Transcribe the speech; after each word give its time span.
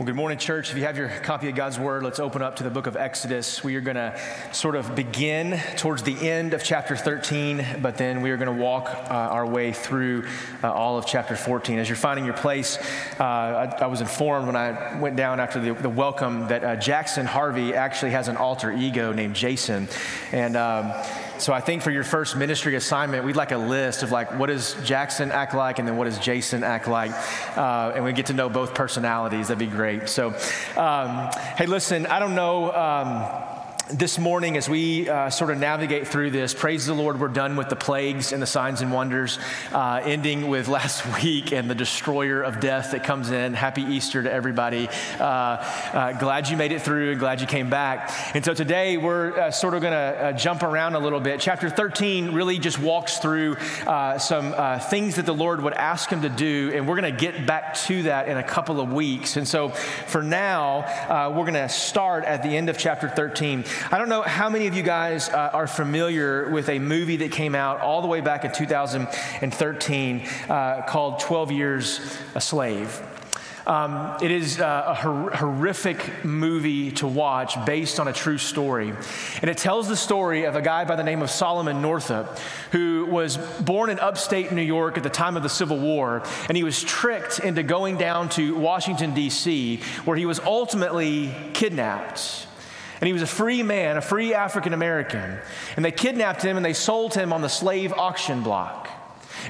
Well, 0.00 0.06
good 0.06 0.16
morning, 0.16 0.38
church. 0.38 0.70
If 0.70 0.78
you 0.78 0.84
have 0.84 0.96
your 0.96 1.10
copy 1.10 1.50
of 1.50 1.54
God's 1.54 1.78
Word, 1.78 2.02
let's 2.02 2.20
open 2.20 2.40
up 2.40 2.56
to 2.56 2.64
the 2.64 2.70
book 2.70 2.86
of 2.86 2.96
Exodus. 2.96 3.62
We 3.62 3.76
are 3.76 3.82
going 3.82 3.96
to 3.96 4.18
sort 4.50 4.74
of 4.74 4.94
begin 4.94 5.60
towards 5.76 6.02
the 6.04 6.26
end 6.26 6.54
of 6.54 6.64
chapter 6.64 6.96
13, 6.96 7.82
but 7.82 7.98
then 7.98 8.22
we 8.22 8.30
are 8.30 8.38
going 8.38 8.56
to 8.56 8.64
walk 8.64 8.88
uh, 8.88 9.12
our 9.12 9.46
way 9.46 9.74
through 9.74 10.24
uh, 10.64 10.72
all 10.72 10.96
of 10.96 11.04
chapter 11.04 11.36
14. 11.36 11.78
As 11.78 11.86
you're 11.86 11.96
finding 11.96 12.24
your 12.24 12.32
place, 12.32 12.78
uh, 13.20 13.24
I, 13.24 13.82
I, 13.82 13.86
was 13.88 14.00
informed 14.00 14.46
when 14.46 14.56
I 14.56 14.98
went 14.98 15.16
down 15.16 15.38
after 15.38 15.60
the, 15.60 15.74
the 15.74 15.90
welcome 15.90 16.48
that 16.48 16.64
uh, 16.64 16.76
Jackson 16.76 17.26
Harvey 17.26 17.74
actually 17.74 18.12
has 18.12 18.28
an 18.28 18.38
alter 18.38 18.72
ego 18.72 19.12
named 19.12 19.36
Jason. 19.36 19.86
And 20.32 20.56
um, 20.56 20.94
so 21.40 21.52
I 21.52 21.60
think 21.60 21.82
for 21.82 21.90
your 21.90 22.04
first 22.04 22.36
ministry 22.36 22.74
assignment, 22.74 23.24
we'd 23.24 23.36
like 23.36 23.52
a 23.52 23.58
list 23.58 24.02
of 24.02 24.10
like 24.10 24.38
what 24.38 24.46
does 24.46 24.74
Jackson 24.84 25.32
act 25.32 25.54
like, 25.54 25.78
and 25.78 25.88
then 25.88 25.96
what 25.96 26.04
does 26.04 26.18
Jason 26.18 26.62
act 26.62 26.86
like, 26.86 27.12
uh, 27.56 27.92
and 27.94 28.04
we 28.04 28.12
get 28.12 28.26
to 28.26 28.34
know 28.34 28.48
both 28.48 28.74
personalities. 28.74 29.48
That'd 29.48 29.58
be 29.58 29.66
great. 29.66 30.08
So, 30.08 30.34
um, 30.76 31.30
hey, 31.56 31.66
listen, 31.66 32.06
I 32.06 32.18
don't 32.18 32.34
know. 32.34 32.72
Um, 32.72 33.59
this 33.92 34.18
morning, 34.18 34.56
as 34.56 34.68
we 34.68 35.08
uh, 35.08 35.30
sort 35.30 35.50
of 35.50 35.58
navigate 35.58 36.06
through 36.06 36.30
this, 36.30 36.54
praise 36.54 36.86
the 36.86 36.94
Lord, 36.94 37.18
we're 37.18 37.28
done 37.28 37.56
with 37.56 37.68
the 37.68 37.76
plagues 37.76 38.32
and 38.32 38.40
the 38.40 38.46
signs 38.46 38.82
and 38.82 38.92
wonders, 38.92 39.38
uh, 39.72 40.00
ending 40.04 40.48
with 40.48 40.68
last 40.80 41.22
week 41.22 41.52
and 41.52 41.68
the 41.68 41.74
destroyer 41.74 42.42
of 42.42 42.60
death 42.60 42.92
that 42.92 43.04
comes 43.04 43.30
in. 43.30 43.54
Happy 43.54 43.82
Easter 43.82 44.22
to 44.22 44.32
everybody. 44.32 44.88
Uh, 45.18 45.24
uh 45.24 46.12
glad 46.12 46.48
you 46.48 46.56
made 46.56 46.72
it 46.72 46.82
through 46.82 47.10
and 47.10 47.20
glad 47.20 47.40
you 47.40 47.46
came 47.46 47.70
back. 47.70 48.12
And 48.34 48.44
so 48.44 48.54
today, 48.54 48.96
we're 48.96 49.38
uh, 49.38 49.50
sort 49.50 49.74
of 49.74 49.80
going 49.80 49.92
to 49.92 49.96
uh, 49.96 50.32
jump 50.32 50.62
around 50.62 50.94
a 50.94 51.00
little 51.00 51.20
bit. 51.20 51.40
Chapter 51.40 51.68
13 51.68 52.32
really 52.32 52.58
just 52.58 52.78
walks 52.78 53.18
through 53.18 53.56
some 54.18 54.52
things 54.80 55.16
that 55.16 55.26
the 55.26 55.34
Lord 55.34 55.62
would 55.62 55.74
ask 55.74 56.10
him 56.10 56.22
to 56.22 56.28
do, 56.28 56.70
and 56.74 56.86
we're 56.86 57.00
going 57.00 57.12
to 57.12 57.20
get 57.20 57.46
back 57.46 57.74
to 57.74 58.04
that 58.04 58.28
in 58.28 58.36
a 58.36 58.42
couple 58.42 58.80
of 58.80 58.92
weeks. 58.92 59.36
And 59.36 59.46
so 59.46 59.70
for 59.70 60.22
now, 60.22 61.30
we're 61.30 61.44
going 61.44 61.54
to 61.54 61.68
start 61.68 62.24
at 62.24 62.42
the 62.42 62.56
end 62.56 62.68
of 62.68 62.78
chapter 62.78 63.08
13. 63.08 63.64
I 63.90 63.98
don't 63.98 64.08
know 64.08 64.22
how 64.22 64.50
many 64.50 64.66
of 64.66 64.74
you 64.74 64.82
guys 64.82 65.28
uh, 65.28 65.50
are 65.52 65.66
familiar 65.66 66.50
with 66.50 66.68
a 66.68 66.78
movie 66.78 67.16
that 67.16 67.32
came 67.32 67.54
out 67.54 67.80
all 67.80 68.02
the 68.02 68.08
way 68.08 68.20
back 68.20 68.44
in 68.44 68.52
2013 68.52 70.28
uh, 70.48 70.82
called 70.86 71.20
12 71.20 71.52
Years 71.52 72.18
a 72.34 72.40
Slave. 72.40 73.00
Um, 73.66 74.16
it 74.20 74.30
is 74.30 74.60
uh, 74.60 74.84
a 74.88 74.94
hor- 74.94 75.30
horrific 75.30 76.24
movie 76.24 76.90
to 76.92 77.06
watch 77.06 77.64
based 77.64 78.00
on 78.00 78.08
a 78.08 78.12
true 78.12 78.38
story. 78.38 78.92
And 79.40 79.50
it 79.50 79.58
tells 79.58 79.88
the 79.88 79.96
story 79.96 80.44
of 80.44 80.56
a 80.56 80.62
guy 80.62 80.84
by 80.84 80.96
the 80.96 81.04
name 81.04 81.22
of 81.22 81.30
Solomon 81.30 81.80
Northup, 81.80 82.38
who 82.72 83.06
was 83.08 83.36
born 83.60 83.90
in 83.90 83.98
upstate 83.98 84.52
New 84.52 84.62
York 84.62 84.96
at 84.96 85.02
the 85.02 85.10
time 85.10 85.36
of 85.36 85.42
the 85.42 85.48
Civil 85.48 85.78
War. 85.78 86.22
And 86.48 86.56
he 86.56 86.64
was 86.64 86.82
tricked 86.82 87.38
into 87.38 87.62
going 87.62 87.96
down 87.96 88.28
to 88.30 88.56
Washington, 88.56 89.14
D.C., 89.14 89.80
where 90.04 90.16
he 90.16 90.26
was 90.26 90.40
ultimately 90.40 91.34
kidnapped 91.54 92.46
and 93.00 93.06
he 93.06 93.12
was 93.12 93.22
a 93.22 93.26
free 93.26 93.62
man, 93.62 93.96
a 93.96 94.02
free 94.02 94.34
African 94.34 94.74
American. 94.74 95.38
And 95.76 95.84
they 95.84 95.92
kidnapped 95.92 96.42
him 96.42 96.56
and 96.56 96.64
they 96.64 96.74
sold 96.74 97.14
him 97.14 97.32
on 97.32 97.40
the 97.40 97.48
slave 97.48 97.92
auction 97.94 98.42
block. 98.42 98.88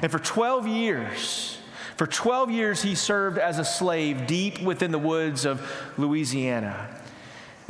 And 0.01 0.09
for 0.09 0.19
12 0.19 0.67
years, 0.67 1.57
for 1.97 2.07
12 2.07 2.49
years, 2.49 2.81
he 2.81 2.95
served 2.95 3.37
as 3.37 3.59
a 3.59 3.65
slave 3.65 4.25
deep 4.25 4.61
within 4.61 4.91
the 4.91 4.99
woods 4.99 5.45
of 5.45 5.61
Louisiana. 5.97 6.89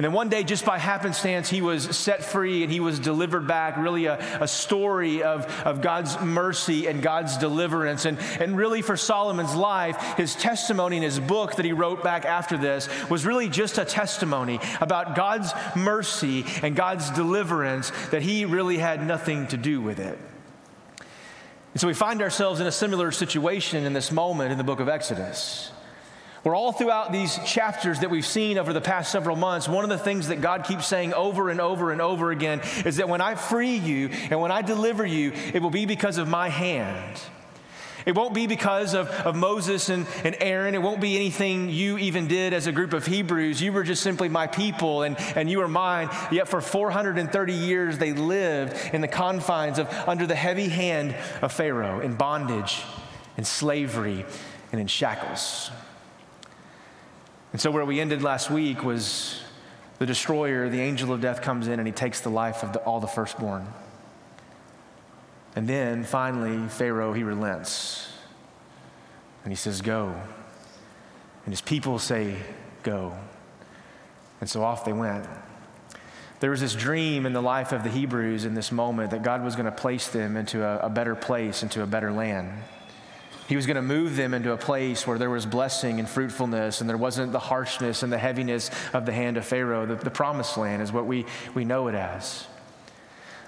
And 0.01 0.05
then 0.05 0.13
one 0.13 0.29
day, 0.29 0.43
just 0.43 0.65
by 0.65 0.79
happenstance, 0.79 1.47
he 1.47 1.61
was 1.61 1.95
set 1.95 2.23
free 2.23 2.63
and 2.63 2.71
he 2.71 2.79
was 2.79 2.97
delivered 2.97 3.45
back. 3.45 3.77
Really, 3.77 4.07
a, 4.07 4.17
a 4.41 4.47
story 4.47 5.21
of, 5.21 5.45
of 5.63 5.79
God's 5.81 6.19
mercy 6.19 6.87
and 6.87 7.03
God's 7.03 7.37
deliverance. 7.37 8.05
And, 8.05 8.17
and 8.39 8.57
really, 8.57 8.81
for 8.81 8.97
Solomon's 8.97 9.53
life, 9.53 10.17
his 10.17 10.33
testimony 10.33 10.97
in 10.97 11.03
his 11.03 11.19
book 11.19 11.57
that 11.57 11.65
he 11.65 11.71
wrote 11.71 12.03
back 12.03 12.25
after 12.25 12.57
this 12.57 12.89
was 13.11 13.27
really 13.27 13.47
just 13.47 13.77
a 13.77 13.85
testimony 13.85 14.59
about 14.79 15.15
God's 15.15 15.53
mercy 15.75 16.45
and 16.63 16.75
God's 16.75 17.11
deliverance, 17.11 17.91
that 18.09 18.23
he 18.23 18.45
really 18.45 18.79
had 18.79 19.05
nothing 19.05 19.45
to 19.49 19.57
do 19.57 19.81
with 19.81 19.99
it. 19.99 20.17
And 21.73 21.79
so 21.79 21.85
we 21.85 21.93
find 21.93 22.23
ourselves 22.23 22.59
in 22.59 22.65
a 22.65 22.71
similar 22.71 23.11
situation 23.11 23.85
in 23.85 23.93
this 23.93 24.11
moment 24.11 24.51
in 24.51 24.57
the 24.57 24.63
book 24.63 24.79
of 24.79 24.89
Exodus. 24.89 25.71
Where 26.43 26.55
all 26.55 26.71
throughout 26.71 27.11
these 27.11 27.37
chapters 27.45 27.99
that 27.99 28.09
we've 28.09 28.25
seen 28.25 28.57
over 28.57 28.73
the 28.73 28.81
past 28.81 29.11
several 29.11 29.35
months, 29.35 29.69
one 29.69 29.83
of 29.83 29.91
the 29.91 29.97
things 29.97 30.29
that 30.29 30.41
God 30.41 30.63
keeps 30.63 30.87
saying 30.87 31.13
over 31.13 31.49
and 31.49 31.61
over 31.61 31.91
and 31.91 32.01
over 32.01 32.31
again 32.31 32.61
is 32.83 32.97
that 32.97 33.07
when 33.07 33.21
I 33.21 33.35
free 33.35 33.75
you 33.75 34.09
and 34.09 34.41
when 34.41 34.51
I 34.51 34.63
deliver 34.63 35.05
you, 35.05 35.33
it 35.53 35.61
will 35.61 35.69
be 35.69 35.85
because 35.85 36.17
of 36.17 36.27
my 36.27 36.49
hand. 36.49 37.21
It 38.05 38.15
won't 38.15 38.33
be 38.33 38.47
because 38.47 38.95
of, 38.95 39.09
of 39.09 39.35
Moses 39.35 39.89
and, 39.89 40.07
and 40.23 40.35
Aaron. 40.39 40.73
It 40.73 40.81
won't 40.81 41.01
be 41.01 41.15
anything 41.15 41.69
you 41.69 41.99
even 41.99 42.27
did 42.27 42.53
as 42.53 42.65
a 42.65 42.71
group 42.71 42.93
of 42.93 43.05
Hebrews. 43.05 43.61
You 43.61 43.71
were 43.71 43.83
just 43.83 44.01
simply 44.01 44.27
my 44.27 44.47
people 44.47 45.03
and, 45.03 45.17
and 45.35 45.47
you 45.47 45.61
are 45.61 45.67
mine. 45.67 46.09
Yet 46.31 46.47
for 46.47 46.61
430 46.61 47.53
years, 47.53 47.99
they 47.99 48.13
lived 48.13 48.75
in 48.93 49.01
the 49.01 49.07
confines 49.07 49.77
of 49.77 49.87
under 50.07 50.25
the 50.25 50.35
heavy 50.35 50.69
hand 50.69 51.15
of 51.43 51.51
Pharaoh 51.51 51.99
in 51.99 52.15
bondage, 52.15 52.81
in 53.37 53.45
slavery, 53.45 54.25
and 54.71 54.81
in 54.81 54.87
shackles. 54.87 55.69
And 57.51 57.59
so, 57.59 57.71
where 57.71 57.85
we 57.85 57.99
ended 57.99 58.21
last 58.21 58.49
week 58.49 58.83
was 58.83 59.41
the 59.99 60.05
destroyer, 60.05 60.69
the 60.69 60.79
angel 60.79 61.13
of 61.13 61.21
death, 61.21 61.41
comes 61.41 61.67
in 61.67 61.79
and 61.79 61.87
he 61.87 61.91
takes 61.91 62.21
the 62.21 62.29
life 62.29 62.63
of 62.63 62.73
the, 62.73 62.79
all 62.79 62.99
the 62.99 63.07
firstborn. 63.07 63.67
And 65.55 65.67
then 65.67 66.03
finally, 66.03 66.67
Pharaoh, 66.69 67.13
he 67.13 67.23
relents. 67.23 68.11
And 69.43 69.51
he 69.51 69.57
says, 69.57 69.81
Go. 69.81 70.15
And 71.45 71.53
his 71.53 71.61
people 71.61 71.99
say, 71.99 72.37
Go. 72.83 73.15
And 74.39 74.49
so 74.49 74.63
off 74.63 74.85
they 74.85 74.93
went. 74.93 75.27
There 76.39 76.49
was 76.49 76.61
this 76.61 76.73
dream 76.73 77.27
in 77.27 77.33
the 77.33 77.41
life 77.41 77.71
of 77.71 77.83
the 77.83 77.89
Hebrews 77.89 78.45
in 78.45 78.55
this 78.55 78.71
moment 78.71 79.11
that 79.11 79.21
God 79.21 79.43
was 79.43 79.55
going 79.55 79.67
to 79.67 79.71
place 79.71 80.07
them 80.07 80.35
into 80.35 80.63
a, 80.63 80.87
a 80.87 80.89
better 80.89 81.13
place, 81.13 81.61
into 81.61 81.83
a 81.83 81.85
better 81.85 82.11
land. 82.11 82.51
He 83.51 83.57
was 83.57 83.65
going 83.65 83.75
to 83.75 83.81
move 83.81 84.15
them 84.15 84.33
into 84.33 84.53
a 84.53 84.57
place 84.57 85.05
where 85.05 85.17
there 85.17 85.29
was 85.29 85.45
blessing 85.45 85.99
and 85.99 86.07
fruitfulness, 86.07 86.79
and 86.79 86.89
there 86.89 86.95
wasn't 86.95 87.33
the 87.33 87.39
harshness 87.39 88.01
and 88.01 88.09
the 88.09 88.17
heaviness 88.17 88.71
of 88.93 89.05
the 89.05 89.11
hand 89.11 89.35
of 89.35 89.45
Pharaoh. 89.45 89.85
The, 89.85 89.95
the 89.95 90.09
promised 90.09 90.55
land 90.55 90.81
is 90.81 90.93
what 90.93 91.05
we, 91.05 91.25
we 91.53 91.65
know 91.65 91.89
it 91.89 91.95
as. 91.95 92.47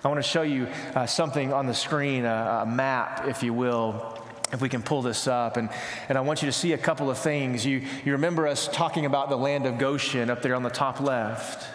I 0.04 0.10
want 0.10 0.22
to 0.22 0.30
show 0.30 0.42
you 0.42 0.68
uh, 0.94 1.06
something 1.06 1.54
on 1.54 1.68
the 1.68 1.74
screen, 1.74 2.26
a, 2.26 2.64
a 2.64 2.66
map, 2.66 3.30
if 3.30 3.44
you 3.44 3.54
will, 3.54 4.22
if 4.52 4.60
we 4.60 4.68
can 4.68 4.84
pull 4.84 5.02
this 5.04 5.26
up. 5.26 5.56
And, 5.56 5.70
and 6.10 6.18
I 6.18 6.22
want 6.22 6.42
you 6.42 6.48
to 6.48 6.52
see 6.52 6.74
a 6.74 6.78
couple 6.78 7.10
of 7.10 7.18
things. 7.18 7.66
You, 7.66 7.82
you 8.04 8.12
remember 8.12 8.46
us 8.46 8.68
talking 8.68 9.06
about 9.06 9.30
the 9.30 9.38
land 9.38 9.66
of 9.66 9.78
Goshen 9.78 10.30
up 10.30 10.42
there 10.42 10.54
on 10.54 10.64
the 10.64 10.70
top 10.70 11.00
left. 11.00 11.66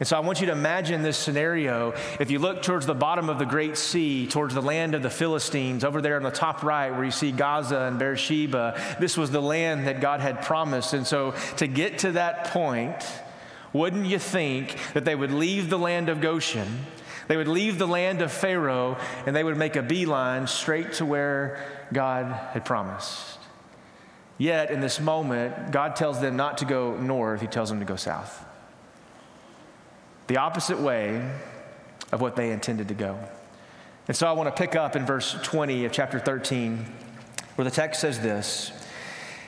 And 0.00 0.08
so 0.08 0.16
I 0.16 0.20
want 0.20 0.40
you 0.40 0.46
to 0.46 0.52
imagine 0.52 1.02
this 1.02 1.16
scenario. 1.16 1.94
If 2.18 2.30
you 2.30 2.40
look 2.40 2.62
towards 2.62 2.84
the 2.84 2.94
bottom 2.94 3.28
of 3.28 3.38
the 3.38 3.44
Great 3.44 3.76
Sea, 3.76 4.26
towards 4.26 4.52
the 4.52 4.62
land 4.62 4.94
of 4.96 5.02
the 5.02 5.10
Philistines, 5.10 5.84
over 5.84 6.02
there 6.02 6.16
on 6.16 6.24
the 6.24 6.32
top 6.32 6.64
right 6.64 6.90
where 6.90 7.04
you 7.04 7.12
see 7.12 7.30
Gaza 7.30 7.82
and 7.82 7.98
Beersheba, 7.98 8.96
this 8.98 9.16
was 9.16 9.30
the 9.30 9.40
land 9.40 9.86
that 9.86 10.00
God 10.00 10.20
had 10.20 10.42
promised. 10.42 10.94
And 10.94 11.06
so 11.06 11.34
to 11.58 11.68
get 11.68 11.98
to 11.98 12.12
that 12.12 12.46
point, 12.46 12.96
wouldn't 13.72 14.06
you 14.06 14.18
think 14.18 14.76
that 14.94 15.04
they 15.04 15.14
would 15.14 15.30
leave 15.30 15.70
the 15.70 15.78
land 15.78 16.08
of 16.08 16.20
Goshen, 16.20 16.80
they 17.28 17.36
would 17.36 17.48
leave 17.48 17.78
the 17.78 17.86
land 17.86 18.20
of 18.20 18.32
Pharaoh, 18.32 18.98
and 19.26 19.34
they 19.34 19.44
would 19.44 19.56
make 19.56 19.76
a 19.76 19.82
beeline 19.82 20.46
straight 20.48 20.94
to 20.94 21.06
where 21.06 21.64
God 21.92 22.26
had 22.26 22.64
promised? 22.64 23.38
Yet 24.38 24.72
in 24.72 24.80
this 24.80 24.98
moment, 24.98 25.70
God 25.70 25.94
tells 25.94 26.20
them 26.20 26.36
not 26.36 26.58
to 26.58 26.64
go 26.64 26.96
north, 26.96 27.40
He 27.40 27.46
tells 27.46 27.68
them 27.68 27.78
to 27.78 27.86
go 27.86 27.94
south 27.94 28.43
the 30.26 30.38
opposite 30.38 30.78
way 30.78 31.30
of 32.12 32.20
what 32.20 32.36
they 32.36 32.50
intended 32.50 32.88
to 32.88 32.94
go. 32.94 33.18
And 34.06 34.16
so 34.16 34.26
I 34.26 34.32
want 34.32 34.54
to 34.54 34.62
pick 34.62 34.76
up 34.76 34.96
in 34.96 35.06
verse 35.06 35.36
20 35.42 35.84
of 35.86 35.92
chapter 35.92 36.18
13, 36.18 36.84
where 37.56 37.64
the 37.64 37.70
text 37.70 38.00
says 38.00 38.20
this 38.20 38.72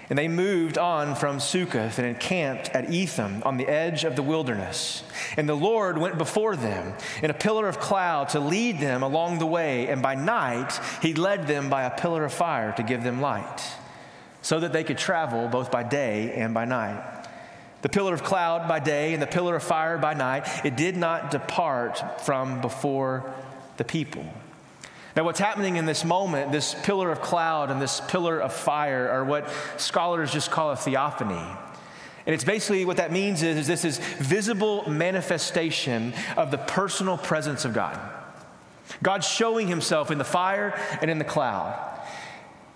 And 0.09 0.19
they 0.19 0.29
moved 0.29 0.79
on 0.79 1.15
from 1.15 1.41
Succoth 1.41 1.99
and 1.99 2.07
encamped 2.07 2.71
at 2.71 2.91
Etham 2.91 3.43
on 3.45 3.59
the 3.59 3.69
edge 3.69 4.05
of 4.05 4.17
the 4.17 4.23
wilderness. 4.23 5.03
And 5.37 5.49
the 5.49 5.55
Lord 5.55 5.99
went 5.99 6.17
before 6.19 6.57
them 6.57 6.95
in 7.23 7.31
a 7.31 7.35
pillar 7.35 7.69
of 7.69 7.79
cloud 7.79 8.31
to 8.31 8.41
lead 8.41 8.81
them 8.81 9.03
along 9.03 9.39
the 9.39 9.47
way, 9.47 9.89
and 9.89 10.03
by 10.03 10.15
night 10.15 10.79
he 11.03 11.15
led 11.15 11.47
them 11.47 11.69
by 11.69 11.83
a 11.83 11.99
pillar 11.99 12.25
of 12.25 12.33
fire 12.33 12.73
to 12.77 12.83
give 12.83 13.03
them 13.03 13.21
light, 13.21 13.63
so 14.41 14.61
that 14.61 14.73
they 14.73 14.85
could 14.85 14.99
travel 14.99 15.49
both 15.49 15.71
by 15.71 15.83
day 15.83 16.33
and 16.33 16.55
by 16.55 16.65
night 16.65 17.16
the 17.83 17.89
pillar 17.89 18.15
of 18.15 18.23
cloud 18.23 18.69
by 18.69 18.79
day 18.79 19.13
and 19.13 19.23
the 19.23 19.27
pillar 19.27 19.57
of 19.57 19.63
fire 19.63 19.99
by 19.99 20.15
night, 20.15 20.49
it 20.65 20.77
did 20.77 20.97
not 20.97 21.31
depart 21.31 22.23
from 22.23 22.61
before 22.61 23.33
the 23.77 23.85
people. 23.85 24.25
Now, 25.15 25.25
what's 25.25 25.41
happening 25.41 25.77
in 25.77 25.87
this 25.87 26.05
moment, 26.05 26.53
this 26.53 26.75
pillar 26.83 27.11
of 27.11 27.23
cloud 27.23 27.71
and 27.71 27.81
this 27.81 28.03
pillar 28.09 28.39
of 28.39 28.53
fire, 28.53 29.09
are 29.09 29.25
what 29.25 29.49
scholars 29.79 30.31
just 30.31 30.51
call 30.51 30.73
a 30.73 30.77
theophany. 30.77 31.57
And 32.27 32.35
it's 32.35 32.45
basically 32.45 32.85
what 32.85 32.97
that 32.99 33.13
means 33.13 33.43
is, 33.43 33.57
is 33.57 33.67
this 33.67 33.85
is 33.85 33.99
visible 33.99 34.89
manifestation 34.91 36.13
of 36.37 36.51
the 36.51 36.59
personal 36.59 37.17
presence 37.17 37.65
of 37.65 37.73
God. 37.73 37.99
God 39.03 39.25
showing 39.25 39.69
himself 39.69 40.11
in 40.11 40.19
the 40.19 40.25
fire 40.25 40.79
and 41.01 41.11
in 41.11 41.19
the 41.19 41.25
cloud. 41.25 41.96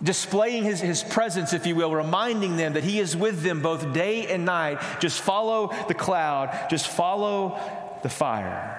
Displaying 0.03 0.65
his, 0.65 0.81
his 0.81 1.03
presence, 1.03 1.53
if 1.53 1.67
you 1.67 1.77
will, 1.77 1.95
reminding 1.95 2.57
them 2.57 2.75
that 2.75 2.85
he 2.85 3.01
is 3.01 3.17
with 3.17 3.43
them 3.43 3.63
both 3.63 3.93
day 3.93 4.27
and 4.27 4.45
night. 4.45 4.81
Just 5.01 5.21
follow 5.21 5.75
the 5.89 5.95
cloud, 5.95 6.69
just 6.71 6.89
follow 6.89 7.59
the 8.03 8.09
fire. 8.09 8.77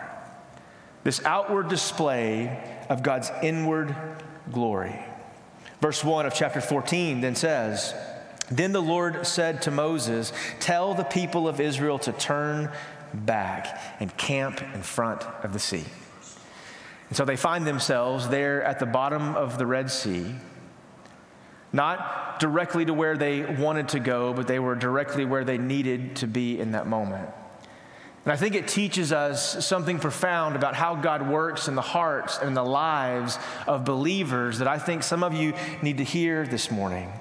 This 1.04 1.24
outward 1.26 1.68
display 1.68 2.64
of 2.90 3.04
God's 3.04 3.32
inward 3.42 3.96
glory. 4.52 5.00
Verse 5.80 6.04
1 6.04 6.26
of 6.26 6.34
chapter 6.34 6.62
14 6.62 7.22
then 7.22 7.36
says, 7.36 7.96
Then 8.50 8.72
the 8.72 8.82
Lord 8.82 9.26
said 9.26 9.64
to 9.64 9.72
Moses, 9.72 10.32
Tell 10.60 10.94
the 10.94 11.04
people 11.04 11.48
of 11.48 11.60
Israel 11.60 11.98
to 12.00 12.12
turn 12.12 12.72
back 13.14 13.80
and 14.00 14.16
camp 14.18 14.62
in 14.74 14.84
front 14.84 15.24
of 15.44 15.54
the 15.54 15.60
sea. 15.60 15.86
And 17.10 17.18
so 17.18 17.26
they 17.26 17.36
find 17.36 17.66
themselves 17.66 18.30
there 18.30 18.64
at 18.64 18.80
the 18.80 18.86
bottom 18.86 19.36
of 19.36 19.58
the 19.58 19.66
Red 19.66 19.92
Sea 19.92 20.36
not 21.74 22.40
directly 22.40 22.86
to 22.86 22.94
where 22.94 23.16
they 23.16 23.46
wanted 23.46 23.90
to 23.90 24.00
go, 24.00 24.34
but 24.34 24.48
they 24.48 24.60
were 24.60 24.76
directly 24.76 25.26
where 25.26 25.44
they 25.44 25.58
needed 25.58 26.18
to 26.18 26.28
be 26.28 26.60
in 26.60 26.72
that 26.72 26.88
moment. 26.88 27.30
And 28.24 28.32
I 28.32 28.36
think 28.36 28.54
it 28.54 28.68
teaches 28.68 29.12
us 29.12 29.66
something 29.66 29.98
profound 29.98 30.56
about 30.56 30.76
how 30.76 30.96
God 30.96 31.28
works 31.28 31.68
in 31.68 31.74
the 31.74 31.82
hearts 31.82 32.38
and 32.38 32.56
the 32.56 32.64
lives 32.64 33.40
of 33.68 33.84
believers 33.84 34.60
that 34.60 34.68
I 34.68 34.78
think 34.78 35.02
some 35.02 35.24
of 35.24 35.34
you 35.34 35.54
need 35.82 35.98
to 35.98 36.04
hear 36.04 36.46
this 36.46 36.70
morning. 36.70 37.12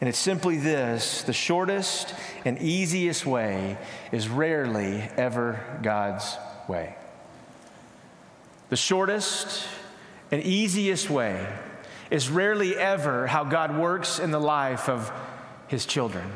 And 0.00 0.08
it's 0.08 0.18
simply 0.18 0.56
this 0.56 1.22
the 1.22 1.32
shortest 1.32 2.14
and 2.44 2.58
easiest 2.58 3.26
way 3.26 3.76
is 4.10 4.28
rarely 4.28 5.02
ever 5.16 5.78
God's 5.82 6.36
way. 6.66 6.96
The 8.70 8.76
shortest 8.76 9.66
and 10.30 10.42
easiest 10.42 11.10
way 11.10 11.46
is 12.10 12.30
rarely 12.30 12.76
ever 12.76 13.26
how 13.26 13.44
God 13.44 13.76
works 13.76 14.18
in 14.18 14.30
the 14.30 14.40
life 14.40 14.88
of 14.88 15.10
his 15.68 15.86
children. 15.86 16.30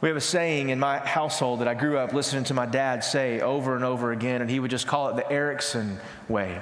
We 0.00 0.08
have 0.08 0.16
a 0.16 0.20
saying 0.20 0.68
in 0.68 0.78
my 0.78 0.98
household 0.98 1.60
that 1.60 1.68
I 1.68 1.74
grew 1.74 1.96
up 1.96 2.12
listening 2.12 2.44
to 2.44 2.54
my 2.54 2.66
dad 2.66 3.04
say 3.04 3.40
over 3.40 3.74
and 3.74 3.84
over 3.84 4.12
again, 4.12 4.42
and 4.42 4.50
he 4.50 4.60
would 4.60 4.70
just 4.70 4.86
call 4.86 5.08
it 5.08 5.16
the 5.16 5.30
Erickson 5.30 5.98
way. 6.28 6.60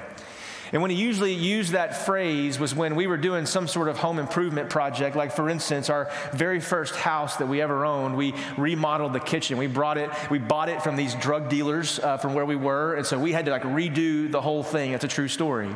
And 0.71 0.81
when 0.81 0.89
he 0.89 0.97
usually 0.97 1.33
used 1.33 1.73
that 1.73 1.95
phrase 1.95 2.57
was 2.57 2.73
when 2.73 2.95
we 2.95 3.05
were 3.05 3.17
doing 3.17 3.45
some 3.45 3.67
sort 3.67 3.89
of 3.89 3.97
home 3.97 4.17
improvement 4.17 4.71
project. 4.71 5.15
Like, 5.15 5.31
for 5.31 5.47
instance, 5.47 5.91
our 5.91 6.09
very 6.33 6.59
first 6.59 6.95
house 6.95 7.35
that 7.35 7.47
we 7.47 7.61
ever 7.61 7.85
owned, 7.85 8.17
we 8.17 8.33
remodeled 8.57 9.13
the 9.13 9.19
kitchen. 9.19 9.59
We 9.59 9.67
brought 9.67 9.99
it, 9.99 10.09
we 10.31 10.39
bought 10.39 10.69
it 10.69 10.81
from 10.81 10.95
these 10.95 11.13
drug 11.13 11.47
dealers 11.47 11.99
uh, 11.99 12.17
from 12.17 12.33
where 12.33 12.45
we 12.45 12.55
were. 12.55 12.95
And 12.95 13.05
so 13.05 13.19
we 13.19 13.33
had 13.33 13.45
to 13.45 13.51
like 13.51 13.61
redo 13.61 14.31
the 14.31 14.41
whole 14.41 14.63
thing. 14.63 14.93
It's 14.93 15.03
a 15.03 15.07
true 15.07 15.27
story. 15.27 15.69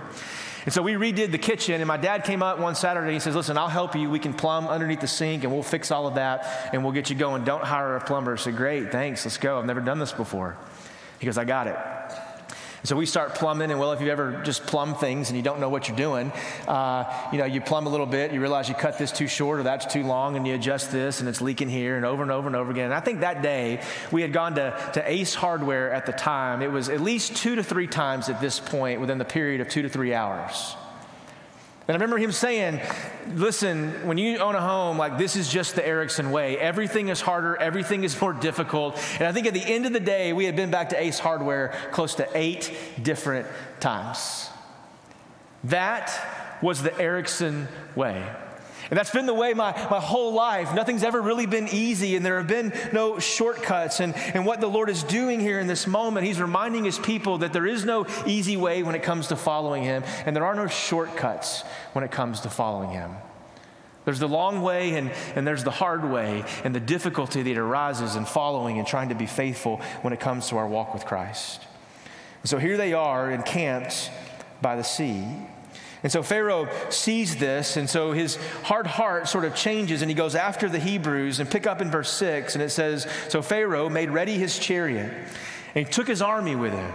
And 0.67 0.73
so 0.73 0.81
we 0.81 0.95
redid 0.95 1.31
the 1.31 1.37
kitchen, 1.37 1.75
and 1.75 1.87
my 1.87 1.95
dad 1.95 2.25
came 2.25 2.43
up 2.43 2.59
one 2.59 2.75
Saturday. 2.75 3.07
And 3.07 3.13
he 3.13 3.21
says, 3.21 3.37
Listen, 3.37 3.57
I'll 3.57 3.69
help 3.69 3.95
you. 3.95 4.09
We 4.09 4.19
can 4.19 4.33
plumb 4.33 4.67
underneath 4.67 4.99
the 4.99 5.07
sink, 5.07 5.45
and 5.45 5.53
we'll 5.53 5.63
fix 5.63 5.91
all 5.91 6.07
of 6.07 6.15
that, 6.15 6.69
and 6.73 6.83
we'll 6.83 6.91
get 6.91 7.09
you 7.09 7.15
going. 7.15 7.45
Don't 7.45 7.63
hire 7.63 7.95
a 7.95 8.01
plumber. 8.01 8.33
I 8.33 8.35
said, 8.35 8.57
Great, 8.57 8.91
thanks, 8.91 9.23
let's 9.23 9.37
go. 9.37 9.57
I've 9.57 9.65
never 9.65 9.79
done 9.79 9.97
this 9.97 10.11
before. 10.11 10.57
He 11.19 11.25
goes, 11.25 11.37
I 11.37 11.45
got 11.45 11.67
it. 11.67 11.77
So 12.87 12.95
we 12.95 13.05
start 13.05 13.35
plumbing, 13.35 13.69
and 13.69 13.81
well, 13.81 13.91
if 13.91 13.99
you've 13.99 14.07
ever 14.07 14.41
just 14.45 14.65
plumbed 14.65 14.99
things 14.99 15.27
and 15.27 15.35
you 15.35 15.43
don't 15.43 15.59
know 15.59 15.67
what 15.67 15.89
you're 15.89 15.97
doing, 15.97 16.31
uh, 16.69 17.03
you 17.33 17.37
know, 17.37 17.43
you 17.43 17.59
plumb 17.59 17.85
a 17.85 17.89
little 17.89 18.05
bit, 18.05 18.31
you 18.31 18.39
realize 18.39 18.69
you 18.69 18.75
cut 18.75 18.97
this 18.97 19.11
too 19.11 19.27
short 19.27 19.59
or 19.59 19.63
that's 19.63 19.91
too 19.91 20.03
long, 20.03 20.37
and 20.37 20.47
you 20.47 20.55
adjust 20.55 20.89
this, 20.89 21.19
and 21.19 21.27
it's 21.27 21.41
leaking 21.41 21.67
here, 21.67 21.97
and 21.97 22.05
over 22.05 22.23
and 22.23 22.31
over 22.31 22.47
and 22.47 22.55
over 22.55 22.71
again. 22.71 22.85
And 22.85 22.93
I 22.93 23.01
think 23.01 23.19
that 23.19 23.41
day 23.41 23.81
we 24.09 24.21
had 24.21 24.31
gone 24.31 24.55
to, 24.55 24.91
to 24.93 25.11
Ace 25.11 25.35
Hardware 25.35 25.91
at 25.91 26.05
the 26.05 26.13
time. 26.13 26.61
It 26.61 26.71
was 26.71 26.87
at 26.87 27.01
least 27.01 27.35
two 27.35 27.55
to 27.55 27.63
three 27.63 27.87
times 27.87 28.29
at 28.29 28.39
this 28.39 28.57
point 28.57 29.01
within 29.01 29.17
the 29.17 29.25
period 29.25 29.59
of 29.59 29.67
two 29.67 29.81
to 29.81 29.89
three 29.89 30.13
hours. 30.13 30.77
And 31.87 31.95
I 31.95 31.97
remember 31.97 32.17
him 32.17 32.33
saying, 32.33 32.81
listen, 33.33 34.05
when 34.05 34.17
you 34.17 34.39
own 34.39 34.55
a 34.55 34.61
home, 34.61 34.97
like 34.97 35.17
this 35.17 35.37
is 35.37 35.47
just 35.47 35.75
the 35.75 35.87
Erikson 35.87 36.31
way. 36.31 36.57
Everything 36.57 37.07
is 37.07 37.21
harder, 37.21 37.55
everything 37.55 38.03
is 38.03 38.19
more 38.19 38.33
difficult. 38.33 38.99
And 39.19 39.23
I 39.23 39.31
think 39.31 39.47
at 39.47 39.53
the 39.53 39.63
end 39.63 39.85
of 39.85 39.93
the 39.93 40.01
day, 40.01 40.33
we 40.33 40.43
had 40.43 40.57
been 40.57 40.69
back 40.69 40.89
to 40.89 41.01
Ace 41.01 41.17
Hardware 41.17 41.73
close 41.91 42.15
to 42.15 42.27
eight 42.35 42.75
different 43.01 43.47
times. 43.79 44.49
That 45.63 46.59
was 46.61 46.83
the 46.83 46.97
Erikson 46.99 47.69
way. 47.95 48.27
And 48.89 48.97
that's 48.97 49.11
been 49.11 49.25
the 49.25 49.33
way 49.33 49.53
my, 49.53 49.71
my 49.89 49.99
whole 49.99 50.33
life. 50.33 50.73
Nothing's 50.73 51.03
ever 51.03 51.21
really 51.21 51.45
been 51.45 51.67
easy, 51.69 52.15
and 52.15 52.25
there 52.25 52.37
have 52.37 52.47
been 52.47 52.73
no 52.93 53.19
shortcuts. 53.19 53.99
And, 53.99 54.15
and 54.15 54.45
what 54.45 54.61
the 54.61 54.67
Lord 54.67 54.89
is 54.89 55.03
doing 55.03 55.39
here 55.39 55.59
in 55.59 55.67
this 55.67 55.87
moment, 55.87 56.25
He's 56.25 56.39
reminding 56.39 56.85
His 56.85 56.99
people 56.99 57.39
that 57.39 57.53
there 57.53 57.65
is 57.65 57.85
no 57.85 58.05
easy 58.25 58.57
way 58.57 58.83
when 58.83 58.95
it 58.95 59.03
comes 59.03 59.27
to 59.27 59.35
following 59.35 59.83
Him, 59.83 60.03
and 60.25 60.35
there 60.35 60.45
are 60.45 60.55
no 60.55 60.67
shortcuts 60.67 61.63
when 61.93 62.03
it 62.03 62.11
comes 62.11 62.41
to 62.41 62.49
following 62.49 62.91
Him. 62.91 63.15
There's 64.07 64.19
the 64.19 64.29
long 64.29 64.61
way 64.61 64.95
and, 64.95 65.11
and 65.35 65.45
there's 65.45 65.65
the 65.65 65.69
hard 65.69 66.09
way 66.09 66.45
and 66.63 66.73
the 66.73 66.79
difficulty 66.79 67.43
that 67.43 67.57
arises 67.57 68.15
in 68.15 68.23
following 68.23 68.79
and 68.79 68.87
trying 68.87 69.09
to 69.09 69.15
be 69.15 69.25
faithful 69.25 69.81
when 70.01 70.13
it 70.13 70.21
comes 70.21 70.47
to 70.47 70.55
our 70.55 70.65
walk 70.65 70.93
with 70.93 71.05
Christ. 71.05 71.61
And 72.41 72.49
so 72.49 72.57
here 72.57 72.77
they 72.77 72.93
are 72.93 73.29
encamped 73.29 74.09
by 74.61 74.77
the 74.77 74.83
sea. 74.83 75.25
And 76.03 76.11
so 76.11 76.21
Pharaoh 76.21 76.69
sees 76.89 77.37
this, 77.37 77.75
and 77.75 77.89
so 77.89 78.11
his 78.11 78.35
hard 78.63 78.85
heart 78.85 79.27
sort 79.27 79.45
of 79.45 79.55
changes, 79.55 80.01
and 80.01 80.11
he 80.11 80.15
goes 80.15 80.35
after 80.35 80.69
the 80.69 80.79
Hebrews. 80.79 81.39
And 81.39 81.49
pick 81.49 81.65
up 81.65 81.81
in 81.81 81.89
verse 81.89 82.11
6, 82.11 82.53
and 82.53 82.63
it 82.63 82.69
says 82.69 83.07
So 83.29 83.41
Pharaoh 83.41 83.89
made 83.89 84.11
ready 84.11 84.37
his 84.37 84.59
chariot, 84.59 85.11
and 85.75 85.85
he 85.87 85.91
took 85.91 86.07
his 86.07 86.21
army 86.21 86.55
with 86.55 86.73
him 86.73 86.93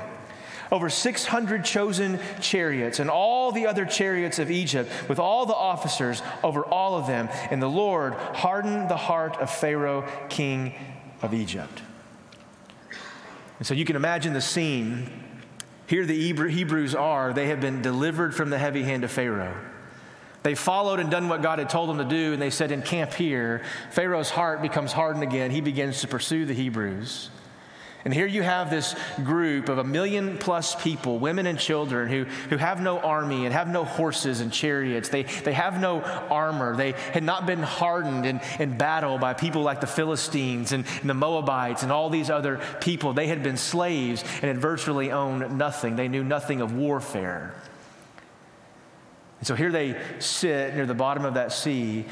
over 0.72 0.88
600 0.88 1.64
chosen 1.64 2.18
chariots 2.40 2.98
and 2.98 3.10
all 3.10 3.52
the 3.52 3.66
other 3.66 3.84
chariots 3.84 4.38
of 4.38 4.50
Egypt 4.50 4.90
with 5.06 5.18
all 5.18 5.44
the 5.44 5.54
officers 5.54 6.22
over 6.42 6.64
all 6.64 6.96
of 6.96 7.06
them. 7.06 7.28
And 7.50 7.62
the 7.62 7.68
Lord 7.68 8.14
hardened 8.14 8.88
the 8.88 8.96
heart 8.96 9.36
of 9.36 9.50
Pharaoh, 9.50 10.08
king 10.30 10.74
of 11.20 11.34
Egypt. 11.34 11.82
And 13.58 13.66
so 13.66 13.74
you 13.74 13.84
can 13.84 13.96
imagine 13.96 14.32
the 14.32 14.40
scene 14.40 15.10
here, 15.86 16.06
the 16.06 16.32
Hebrews 16.32 16.94
are, 16.94 17.32
they 17.32 17.48
have 17.48 17.60
been 17.60 17.82
delivered 17.82 18.34
from 18.34 18.50
the 18.50 18.58
heavy 18.58 18.82
hand 18.82 19.04
of 19.04 19.10
Pharaoh. 19.10 19.56
They 20.42 20.54
followed 20.54 20.98
and 20.98 21.10
done 21.10 21.28
what 21.28 21.42
God 21.42 21.58
had 21.58 21.70
told 21.70 21.88
them 21.88 21.98
to 21.98 22.04
do, 22.04 22.32
and 22.32 22.42
they 22.42 22.50
said, 22.50 22.72
In 22.72 22.82
camp 22.82 23.12
here, 23.12 23.62
Pharaoh's 23.92 24.30
heart 24.30 24.60
becomes 24.60 24.92
hardened 24.92 25.22
again. 25.22 25.50
He 25.50 25.60
begins 25.60 26.00
to 26.00 26.08
pursue 26.08 26.46
the 26.46 26.54
Hebrews. 26.54 27.30
And 28.04 28.12
here 28.12 28.26
you 28.26 28.42
have 28.42 28.68
this 28.68 28.96
group 29.22 29.68
of 29.68 29.78
a 29.78 29.84
million 29.84 30.36
plus 30.38 30.74
people, 30.74 31.18
women 31.18 31.46
and 31.46 31.58
children, 31.58 32.08
who, 32.08 32.24
who 32.24 32.56
have 32.56 32.80
no 32.80 32.98
army 32.98 33.44
and 33.44 33.54
have 33.54 33.68
no 33.68 33.84
horses 33.84 34.40
and 34.40 34.52
chariots. 34.52 35.08
They, 35.08 35.22
they 35.22 35.52
have 35.52 35.80
no 35.80 36.02
armor. 36.02 36.74
They 36.74 36.92
had 37.12 37.22
not 37.22 37.46
been 37.46 37.62
hardened 37.62 38.26
in, 38.26 38.40
in 38.58 38.76
battle 38.76 39.18
by 39.18 39.34
people 39.34 39.62
like 39.62 39.80
the 39.80 39.86
Philistines 39.86 40.72
and, 40.72 40.84
and 41.00 41.08
the 41.08 41.14
Moabites 41.14 41.84
and 41.84 41.92
all 41.92 42.10
these 42.10 42.30
other 42.30 42.60
people. 42.80 43.12
They 43.12 43.28
had 43.28 43.42
been 43.42 43.56
slaves 43.56 44.22
and 44.22 44.44
had 44.44 44.58
virtually 44.58 45.12
owned 45.12 45.56
nothing. 45.56 45.94
They 45.94 46.08
knew 46.08 46.24
nothing 46.24 46.60
of 46.60 46.74
warfare. 46.74 47.54
And 49.38 49.46
so 49.46 49.54
here 49.54 49.72
they 49.72 50.00
sit 50.18 50.74
near 50.74 50.86
the 50.86 50.94
bottom 50.94 51.24
of 51.24 51.34
that 51.34 51.52
sea 51.52 52.06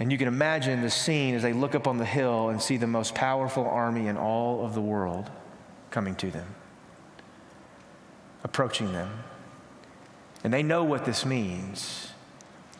and 0.00 0.10
you 0.10 0.16
can 0.16 0.28
imagine 0.28 0.80
the 0.80 0.90
scene 0.90 1.34
as 1.34 1.42
they 1.42 1.52
look 1.52 1.74
up 1.74 1.86
on 1.86 1.98
the 1.98 2.06
hill 2.06 2.48
and 2.48 2.60
see 2.60 2.78
the 2.78 2.86
most 2.86 3.14
powerful 3.14 3.66
army 3.66 4.08
in 4.08 4.16
all 4.16 4.64
of 4.64 4.74
the 4.74 4.80
world 4.80 5.30
coming 5.90 6.14
to 6.16 6.30
them, 6.30 6.54
approaching 8.42 8.92
them. 8.94 9.10
And 10.42 10.54
they 10.54 10.62
know 10.62 10.84
what 10.84 11.04
this 11.04 11.26
means. 11.26 12.12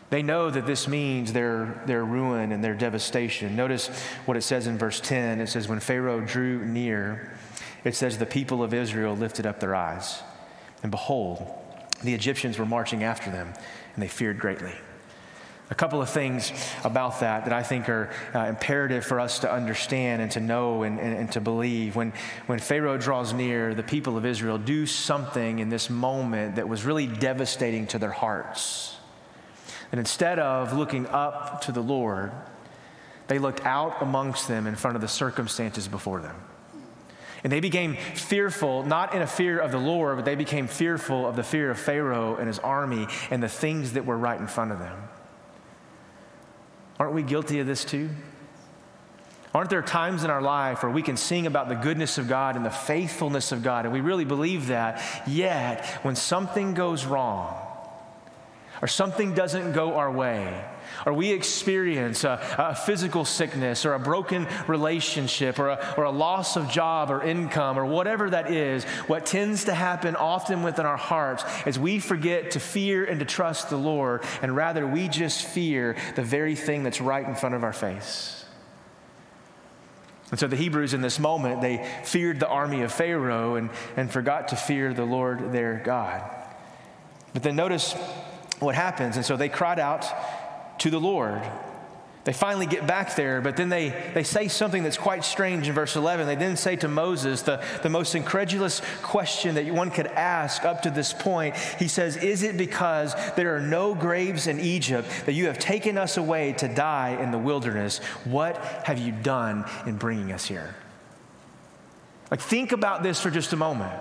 They 0.09 0.23
know 0.23 0.49
that 0.49 0.65
this 0.65 0.87
means 0.87 1.31
their, 1.31 1.83
their 1.85 2.03
ruin 2.03 2.51
and 2.51 2.63
their 2.63 2.73
devastation. 2.73 3.55
Notice 3.55 3.89
what 4.25 4.35
it 4.35 4.41
says 4.41 4.65
in 4.65 4.79
verse 4.79 4.99
10. 4.99 5.39
It 5.39 5.47
says, 5.47 5.67
When 5.67 5.79
Pharaoh 5.79 6.21
drew 6.21 6.65
near, 6.65 7.37
it 7.83 7.95
says, 7.95 8.17
The 8.17 8.25
people 8.25 8.63
of 8.63 8.73
Israel 8.73 9.15
lifted 9.15 9.45
up 9.45 9.59
their 9.59 9.75
eyes, 9.75 10.23
and 10.81 10.89
behold, 10.89 11.47
the 12.01 12.15
Egyptians 12.15 12.57
were 12.57 12.65
marching 12.65 13.03
after 13.03 13.29
them, 13.29 13.53
and 13.93 14.01
they 14.01 14.07
feared 14.07 14.39
greatly. 14.39 14.73
A 15.71 15.75
couple 15.75 16.01
of 16.01 16.09
things 16.09 16.51
about 16.83 17.21
that 17.21 17.45
that 17.45 17.53
I 17.53 17.63
think 17.63 17.87
are 17.87 18.09
uh, 18.35 18.39
imperative 18.39 19.05
for 19.05 19.21
us 19.21 19.39
to 19.39 19.51
understand 19.51 20.21
and 20.21 20.29
to 20.31 20.41
know 20.41 20.83
and, 20.83 20.99
and, 20.99 21.15
and, 21.15 21.31
to 21.31 21.39
believe. 21.39 21.95
When, 21.95 22.11
when 22.45 22.59
Pharaoh 22.59 22.97
draws 22.97 23.31
near, 23.31 23.73
the 23.73 23.81
people 23.81 24.17
of 24.17 24.25
Israel 24.25 24.57
do 24.57 24.85
something 24.85 25.59
in 25.59 25.69
this 25.69 25.89
moment 25.89 26.57
that 26.57 26.67
was 26.67 26.83
really 26.83 27.07
devastating 27.07 27.87
to 27.87 27.99
their 27.99 28.11
hearts. 28.11 28.97
And 29.93 29.99
instead 29.99 30.39
of 30.39 30.73
looking 30.73 31.07
up 31.07 31.61
to 31.61 31.71
the 31.71 31.81
Lord, 31.81 32.33
they 33.27 33.39
looked 33.39 33.65
out 33.65 34.01
amongst 34.01 34.49
them 34.49 34.67
in 34.67 34.75
front 34.75 34.97
of 34.97 35.01
the 35.01 35.07
circumstances 35.07 35.87
before 35.87 36.19
them. 36.19 36.35
And 37.45 37.51
they 37.51 37.61
became 37.61 37.95
fearful, 37.95 38.83
not 38.83 39.15
in 39.15 39.21
a 39.21 39.27
fear 39.27 39.57
of 39.57 39.71
the 39.71 39.77
Lord, 39.77 40.17
but 40.17 40.25
they 40.25 40.35
became 40.35 40.67
fearful 40.67 41.25
of 41.25 41.37
the 41.37 41.43
fear 41.43 41.71
of 41.71 41.79
Pharaoh 41.79 42.35
and 42.35 42.47
his 42.47 42.59
army 42.59 43.07
and 43.31 43.41
the 43.41 43.47
things 43.47 43.93
that 43.93 44.05
were 44.05 44.17
right 44.17 44.39
in 44.39 44.47
front 44.47 44.73
of 44.73 44.79
them. 44.79 44.99
Aren't 47.01 47.15
we 47.15 47.23
guilty 47.23 47.57
of 47.57 47.65
this 47.65 47.83
too? 47.83 48.11
Aren't 49.55 49.71
there 49.71 49.81
times 49.81 50.23
in 50.23 50.29
our 50.29 50.39
life 50.39 50.83
where 50.83 50.91
we 50.91 51.01
can 51.01 51.17
sing 51.17 51.47
about 51.47 51.67
the 51.67 51.73
goodness 51.73 52.19
of 52.19 52.27
God 52.27 52.55
and 52.55 52.63
the 52.63 52.69
faithfulness 52.69 53.51
of 53.51 53.63
God, 53.63 53.85
and 53.85 53.93
we 53.93 54.01
really 54.01 54.23
believe 54.23 54.67
that, 54.67 55.01
yet 55.27 55.83
when 56.03 56.15
something 56.15 56.75
goes 56.75 57.03
wrong, 57.07 57.59
or 58.81 58.87
something 58.87 59.33
doesn't 59.33 59.73
go 59.73 59.95
our 59.95 60.11
way, 60.11 60.65
or 61.05 61.13
we 61.13 61.31
experience 61.31 62.23
a, 62.23 62.41
a, 62.57 62.75
physical 62.75 63.25
sickness 63.25 63.85
or 63.85 63.93
a 63.93 63.99
broken 63.99 64.47
relationship 64.67 65.59
or 65.59 65.69
a, 65.69 65.93
or 65.97 66.03
a 66.03 66.11
loss 66.11 66.57
of 66.57 66.69
job 66.69 67.11
or 67.11 67.21
income 67.21 67.77
or 67.77 67.85
whatever 67.85 68.29
that 68.29 68.51
is, 68.51 68.83
what 69.07 69.25
tends 69.25 69.65
to 69.65 69.73
happen 69.73 70.15
often 70.15 70.63
within 70.63 70.85
our 70.85 70.97
hearts 70.97 71.43
is 71.65 71.77
we 71.77 71.99
forget 71.99 72.51
to 72.51 72.59
fear 72.59 73.05
and 73.05 73.19
to 73.19 73.25
trust 73.25 73.69
the 73.69 73.77
Lord, 73.77 74.23
and 74.41 74.55
rather 74.55 74.87
we 74.87 75.07
just 75.07 75.45
fear 75.45 75.95
the 76.15 76.23
very 76.23 76.55
thing 76.55 76.83
that's 76.83 77.01
right 77.01 77.25
in 77.25 77.35
front 77.35 77.55
of 77.55 77.63
our 77.63 77.73
face. 77.73 78.45
And 80.31 80.39
so 80.39 80.47
the 80.47 80.55
Hebrews 80.55 80.93
in 80.93 81.01
this 81.01 81.19
moment, 81.19 81.61
they 81.61 81.85
feared 82.05 82.39
the 82.39 82.47
army 82.47 82.81
of 82.81 82.93
Pharaoh 82.93 83.55
and, 83.55 83.69
and 83.97 84.09
forgot 84.09 84.47
to 84.49 84.55
fear 84.55 84.93
the 84.93 85.03
Lord 85.03 85.51
their 85.51 85.81
God. 85.83 86.23
But 87.33 87.43
then 87.43 87.57
notice 87.57 87.95
what 88.61 88.75
happens. 88.75 89.17
And 89.17 89.25
so 89.25 89.35
they 89.37 89.49
cried 89.49 89.79
out 89.79 90.05
to 90.79 90.89
the 90.89 90.99
Lord. 90.99 91.41
They 92.23 92.33
finally 92.33 92.67
get 92.67 92.85
back 92.85 93.15
there, 93.15 93.41
but 93.41 93.57
then 93.57 93.69
they, 93.69 93.89
they 94.13 94.21
say 94.21 94.47
something 94.47 94.83
that's 94.83 94.97
quite 94.97 95.23
strange 95.23 95.67
in 95.67 95.73
verse 95.73 95.95
11. 95.95 96.27
They 96.27 96.35
then 96.35 96.55
say 96.55 96.75
to 96.77 96.87
Moses 96.87 97.41
the, 97.41 97.63
the 97.81 97.89
most 97.89 98.13
incredulous 98.13 98.81
question 99.01 99.55
that 99.55 99.65
one 99.71 99.89
could 99.89 100.05
ask 100.05 100.63
up 100.63 100.83
to 100.83 100.91
this 100.91 101.13
point. 101.13 101.55
He 101.79 101.87
says, 101.87 102.17
Is 102.17 102.43
it 102.43 102.57
because 102.57 103.15
there 103.33 103.55
are 103.55 103.59
no 103.59 103.95
graves 103.95 104.45
in 104.45 104.59
Egypt 104.59 105.09
that 105.25 105.33
you 105.33 105.47
have 105.47 105.57
taken 105.57 105.97
us 105.97 106.17
away 106.17 106.53
to 106.53 106.67
die 106.67 107.17
in 107.19 107.31
the 107.31 107.39
wilderness? 107.39 107.97
What 108.23 108.57
have 108.85 108.99
you 108.99 109.13
done 109.13 109.65
in 109.87 109.97
bringing 109.97 110.31
us 110.31 110.45
here? 110.45 110.75
Like, 112.29 112.39
think 112.39 112.71
about 112.71 113.01
this 113.01 113.19
for 113.19 113.31
just 113.31 113.51
a 113.51 113.57
moment. 113.57 113.99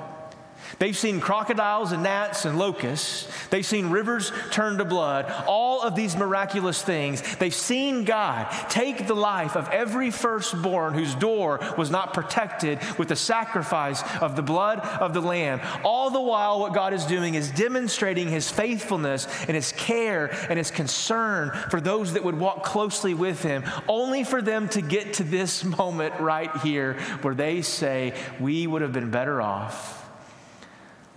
They've 0.78 0.96
seen 0.96 1.20
crocodiles 1.20 1.92
and 1.92 2.02
gnats 2.02 2.44
and 2.44 2.58
locusts. 2.58 3.28
They've 3.50 3.66
seen 3.66 3.90
rivers 3.90 4.32
turn 4.50 4.78
to 4.78 4.84
blood. 4.84 5.32
All 5.46 5.82
of 5.82 5.94
these 5.94 6.16
miraculous 6.16 6.82
things. 6.82 7.22
They've 7.36 7.54
seen 7.54 8.04
God 8.04 8.50
take 8.68 9.06
the 9.06 9.14
life 9.14 9.56
of 9.56 9.68
every 9.68 10.10
firstborn 10.10 10.94
whose 10.94 11.14
door 11.14 11.60
was 11.76 11.90
not 11.90 12.14
protected 12.14 12.78
with 12.98 13.08
the 13.08 13.16
sacrifice 13.16 14.02
of 14.20 14.36
the 14.36 14.42
blood 14.42 14.80
of 14.80 15.14
the 15.14 15.20
Lamb. 15.20 15.60
All 15.84 16.10
the 16.10 16.20
while, 16.20 16.60
what 16.60 16.74
God 16.74 16.92
is 16.92 17.04
doing 17.04 17.34
is 17.34 17.50
demonstrating 17.50 18.28
his 18.28 18.50
faithfulness 18.50 19.26
and 19.46 19.54
his 19.54 19.72
care 19.72 20.26
and 20.48 20.58
his 20.58 20.70
concern 20.70 21.50
for 21.70 21.80
those 21.80 22.12
that 22.12 22.24
would 22.24 22.38
walk 22.38 22.62
closely 22.62 23.14
with 23.14 23.42
him, 23.42 23.64
only 23.88 24.24
for 24.24 24.40
them 24.40 24.68
to 24.70 24.80
get 24.80 25.14
to 25.14 25.24
this 25.24 25.64
moment 25.80 26.18
right 26.20 26.54
here 26.58 26.94
where 27.22 27.34
they 27.34 27.62
say, 27.62 28.14
We 28.38 28.66
would 28.66 28.82
have 28.82 28.92
been 28.92 29.10
better 29.10 29.42
off 29.42 29.99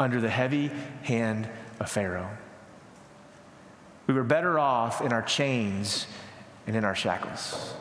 under 0.03 0.21
the 0.21 0.29
heavy 0.29 0.69
hand 1.03 1.49
of 1.79 1.89
Pharaoh. 1.89 2.29
We 4.05 4.13
were 4.13 4.23
better 4.23 4.59
off 4.59 5.01
in 5.01 5.13
our 5.13 5.21
chains 5.21 6.05
and 6.67 6.75
in 6.75 6.83
our 6.83 6.95
shackles. 6.95 7.73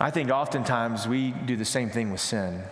I 0.00 0.10
think 0.10 0.30
oftentimes 0.30 1.06
we 1.06 1.30
do 1.30 1.56
the 1.56 1.64
same 1.64 1.90
thing 1.90 2.10
with 2.10 2.20
sin. 2.20 2.62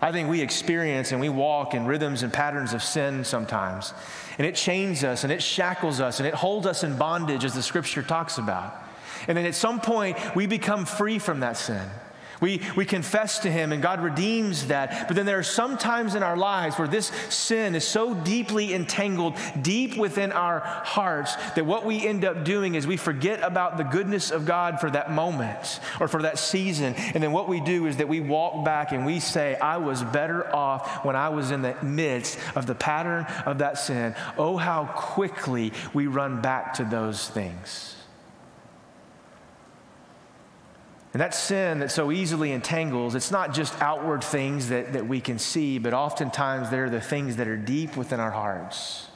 I 0.00 0.12
think 0.12 0.28
we 0.28 0.40
experience 0.40 1.12
and 1.12 1.20
we 1.20 1.28
walk 1.28 1.74
in 1.74 1.86
rhythms 1.86 2.22
and 2.22 2.32
patterns 2.32 2.74
of 2.74 2.82
sin 2.82 3.24
sometimes. 3.24 3.94
And 4.38 4.46
it 4.46 4.54
chains 4.54 5.02
us 5.04 5.24
and 5.24 5.32
it 5.32 5.42
shackles 5.42 6.00
us 6.00 6.20
and 6.20 6.26
it 6.26 6.34
holds 6.34 6.66
us 6.66 6.84
in 6.84 6.96
bondage, 6.96 7.44
as 7.44 7.54
the 7.54 7.62
scripture 7.62 8.02
talks 8.02 8.38
about. 8.38 8.74
And 9.26 9.36
then 9.36 9.46
at 9.46 9.54
some 9.54 9.80
point, 9.80 10.18
we 10.36 10.46
become 10.46 10.84
free 10.84 11.18
from 11.18 11.40
that 11.40 11.56
sin. 11.56 11.88
We, 12.40 12.60
we 12.76 12.84
confess 12.84 13.40
to 13.40 13.50
Him 13.50 13.72
and 13.72 13.82
God 13.82 14.02
redeems 14.02 14.66
that. 14.66 15.08
But 15.08 15.16
then 15.16 15.26
there 15.26 15.38
are 15.38 15.42
some 15.42 15.78
times 15.78 16.14
in 16.14 16.22
our 16.22 16.36
lives 16.36 16.78
where 16.78 16.88
this 16.88 17.06
sin 17.28 17.74
is 17.74 17.86
so 17.86 18.14
deeply 18.14 18.74
entangled 18.74 19.36
deep 19.60 19.96
within 19.96 20.32
our 20.32 20.60
hearts 20.60 21.34
that 21.54 21.66
what 21.66 21.84
we 21.84 22.06
end 22.06 22.24
up 22.24 22.44
doing 22.44 22.74
is 22.74 22.86
we 22.86 22.96
forget 22.96 23.40
about 23.42 23.76
the 23.76 23.84
goodness 23.84 24.30
of 24.30 24.44
God 24.46 24.80
for 24.80 24.90
that 24.90 25.10
moment 25.12 25.80
or 26.00 26.08
for 26.08 26.22
that 26.22 26.38
season. 26.38 26.94
And 26.94 27.22
then 27.22 27.32
what 27.32 27.48
we 27.48 27.60
do 27.60 27.86
is 27.86 27.96
that 27.98 28.08
we 28.08 28.20
walk 28.20 28.64
back 28.64 28.92
and 28.92 29.06
we 29.06 29.20
say, 29.20 29.56
I 29.56 29.78
was 29.78 30.02
better 30.02 30.54
off 30.54 31.04
when 31.04 31.16
I 31.16 31.30
was 31.30 31.50
in 31.50 31.62
the 31.62 31.76
midst 31.82 32.38
of 32.54 32.66
the 32.66 32.74
pattern 32.74 33.26
of 33.44 33.58
that 33.58 33.78
sin. 33.78 34.14
Oh, 34.38 34.56
how 34.56 34.84
quickly 34.94 35.72
we 35.92 36.06
run 36.06 36.40
back 36.40 36.74
to 36.74 36.84
those 36.84 37.28
things. 37.28 37.95
And 41.16 41.22
that 41.22 41.34
sin 41.34 41.78
that 41.78 41.90
so 41.90 42.12
easily 42.12 42.52
entangles, 42.52 43.14
it's 43.14 43.30
not 43.30 43.54
just 43.54 43.72
outward 43.80 44.22
things 44.22 44.68
that, 44.68 44.92
that 44.92 45.08
we 45.08 45.18
can 45.18 45.38
see, 45.38 45.78
but 45.78 45.94
oftentimes 45.94 46.68
they're 46.68 46.90
the 46.90 47.00
things 47.00 47.36
that 47.36 47.48
are 47.48 47.56
deep 47.56 47.96
within 47.96 48.20
our 48.20 48.30
hearts. 48.30 49.06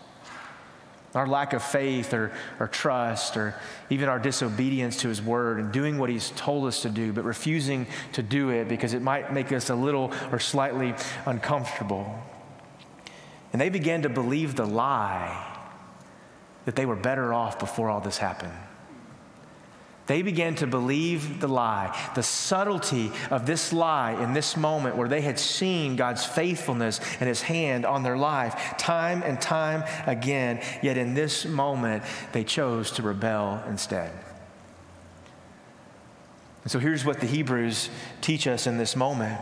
Our 1.15 1.27
lack 1.27 1.53
of 1.53 1.63
faith 1.63 2.15
or, 2.15 2.33
or 2.59 2.69
trust, 2.69 3.37
or 3.37 3.55
even 3.91 4.09
our 4.09 4.19
disobedience 4.19 4.97
to 5.03 5.09
His 5.09 5.21
word 5.21 5.59
and 5.59 5.73
doing 5.73 5.99
what 5.99 6.09
He's 6.09 6.31
told 6.31 6.67
us 6.67 6.81
to 6.85 6.89
do, 6.89 7.13
but 7.13 7.25
refusing 7.25 7.87
to 8.13 8.23
do 8.23 8.49
it 8.49 8.67
because 8.67 8.95
it 8.95 9.03
might 9.03 9.35
make 9.35 9.53
us 9.53 9.69
a 9.69 9.75
little 9.75 10.11
or 10.33 10.39
slightly 10.39 10.95
uncomfortable. 11.27 12.19
And 13.53 13.61
they 13.61 13.69
began 13.69 14.01
to 14.05 14.09
believe 14.09 14.57
the 14.57 14.65
lie 14.65 15.55
that 16.65 16.77
they 16.77 16.87
were 16.87 16.97
better 16.97 17.35
off 17.35 17.59
before 17.59 17.91
all 17.91 18.01
this 18.01 18.17
happened. 18.17 18.55
They 20.11 20.23
began 20.23 20.57
to 20.57 20.67
believe 20.67 21.39
the 21.39 21.47
lie, 21.47 21.97
the 22.17 22.25
subtlety 22.25 23.13
of 23.31 23.47
this 23.47 23.73
lie 23.73 24.21
in 24.21 24.33
this 24.33 24.57
moment 24.57 24.97
where 24.97 25.07
they 25.07 25.21
had 25.21 25.39
seen 25.39 25.95
God's 25.95 26.27
faithfulness 26.27 26.99
and 27.21 27.29
his 27.29 27.43
hand 27.43 27.87
on 27.87 28.03
their 28.03 28.17
life 28.17 28.77
time 28.77 29.23
and 29.23 29.41
time 29.41 29.85
again. 30.09 30.63
Yet 30.83 30.97
in 30.97 31.15
this 31.15 31.47
moment, 31.47 32.03
they 32.33 32.43
chose 32.43 32.91
to 32.91 33.03
rebel 33.03 33.63
instead. 33.69 34.11
And 36.65 36.73
so 36.73 36.81
here's 36.81 37.05
what 37.05 37.21
the 37.21 37.29
Hebrews 37.29 37.89
teach 38.21 38.49
us 38.49 38.67
in 38.67 38.79
this 38.79 38.97
moment 38.97 39.39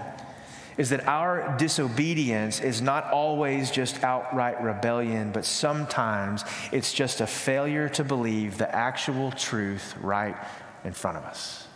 is 0.79 0.91
that 0.91 1.07
our 1.09 1.57
disobedience 1.59 2.61
is 2.61 2.81
not 2.81 3.11
always 3.13 3.71
just 3.71 4.03
outright 4.05 4.63
rebellion, 4.63 5.33
but 5.33 5.45
sometimes 5.45 6.45
it's 6.71 6.93
just 6.93 7.21
a 7.21 7.27
failure 7.27 7.89
to 7.91 8.05
believe 8.05 8.57
the 8.57 8.75
actual 8.75 9.33
truth 9.33 9.97
right 10.01 10.37
in 10.85 10.93
front 10.93 11.19
of 11.19 11.25
us. 11.25 11.67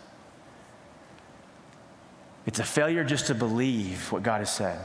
It's 2.45 2.59
a 2.59 2.63
failure 2.63 3.03
just 3.03 3.27
to 3.27 3.35
believe 3.35 4.11
what 4.11 4.23
God 4.23 4.39
has 4.39 4.53
said, 4.53 4.79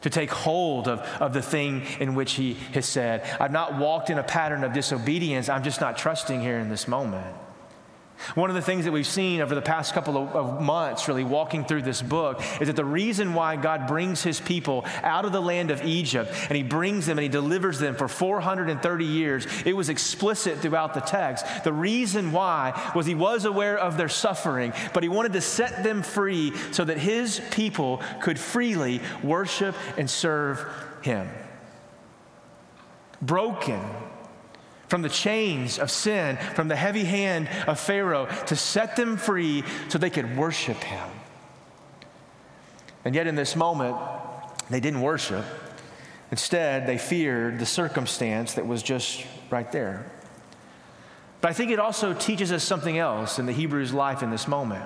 to 0.00 0.10
take 0.10 0.30
hold 0.30 0.88
of, 0.88 1.00
of 1.20 1.34
the 1.34 1.42
thing 1.42 1.82
in 2.00 2.14
which 2.14 2.32
He 2.32 2.54
has 2.72 2.86
said. 2.86 3.26
I've 3.38 3.52
not 3.52 3.78
walked 3.78 4.08
in 4.08 4.18
a 4.18 4.22
pattern 4.22 4.64
of 4.64 4.72
disobedience, 4.72 5.50
I'm 5.50 5.62
just 5.62 5.82
not 5.82 5.98
trusting 5.98 6.40
here 6.40 6.58
in 6.58 6.70
this 6.70 6.88
moment. 6.88 7.36
One 8.34 8.50
of 8.50 8.56
the 8.56 8.62
things 8.62 8.84
that 8.84 8.92
we've 8.92 9.06
seen 9.06 9.40
over 9.40 9.54
the 9.54 9.62
past 9.62 9.94
couple 9.94 10.16
of, 10.16 10.60
months, 10.60 11.08
really 11.08 11.24
walking 11.24 11.64
through 11.64 11.82
this 11.82 12.02
book, 12.02 12.42
is 12.60 12.68
that 12.68 12.76
the 12.76 12.84
reason 12.84 13.34
why 13.34 13.56
God 13.56 13.86
brings 13.86 14.22
his 14.22 14.40
people 14.40 14.84
out 15.02 15.24
of 15.24 15.32
the 15.32 15.42
land 15.42 15.70
of 15.70 15.84
Egypt 15.84 16.32
and 16.48 16.56
he 16.56 16.62
brings 16.62 17.06
them 17.06 17.18
and 17.18 17.22
he 17.22 17.28
delivers 17.28 17.78
them 17.78 17.94
for 17.94 18.08
430 18.08 19.04
years, 19.04 19.46
it 19.64 19.74
was 19.74 19.88
explicit 19.88 20.58
throughout 20.58 20.94
the 20.94 21.00
text. 21.00 21.46
The 21.64 21.72
reason 21.72 22.32
why 22.32 22.92
was 22.94 23.06
he 23.06 23.14
was 23.14 23.44
aware 23.44 23.76
of 23.76 23.96
their 23.96 24.08
suffering, 24.08 24.72
but 24.94 25.02
he 25.02 25.08
wanted 25.08 25.32
to 25.34 25.40
set 25.40 25.82
them 25.82 26.02
free 26.02 26.52
so 26.70 26.84
that 26.84 26.98
his 26.98 27.40
people 27.50 28.02
could 28.20 28.38
freely 28.38 29.00
worship 29.22 29.74
and 29.96 30.08
serve 30.08 30.64
him. 31.02 31.28
Broken 33.20 33.80
from 34.92 35.00
the 35.00 35.08
chains 35.08 35.78
of 35.78 35.90
sin, 35.90 36.36
from 36.54 36.68
the 36.68 36.76
heavy 36.76 37.04
hand 37.04 37.48
of 37.66 37.80
Pharaoh, 37.80 38.26
to 38.44 38.54
set 38.54 38.94
them 38.94 39.16
free 39.16 39.64
so 39.88 39.96
they 39.96 40.10
could 40.10 40.36
worship 40.36 40.76
him. 40.76 41.08
And 43.02 43.14
yet, 43.14 43.26
in 43.26 43.34
this 43.34 43.56
moment, 43.56 43.96
they 44.68 44.80
didn't 44.80 45.00
worship. 45.00 45.46
Instead, 46.30 46.86
they 46.86 46.98
feared 46.98 47.58
the 47.58 47.64
circumstance 47.64 48.52
that 48.52 48.66
was 48.66 48.82
just 48.82 49.24
right 49.48 49.72
there. 49.72 50.12
But 51.40 51.48
I 51.52 51.54
think 51.54 51.70
it 51.70 51.78
also 51.78 52.12
teaches 52.12 52.52
us 52.52 52.62
something 52.62 52.98
else 52.98 53.38
in 53.38 53.46
the 53.46 53.52
Hebrews' 53.52 53.94
life 53.94 54.22
in 54.22 54.28
this 54.28 54.46
moment. 54.46 54.84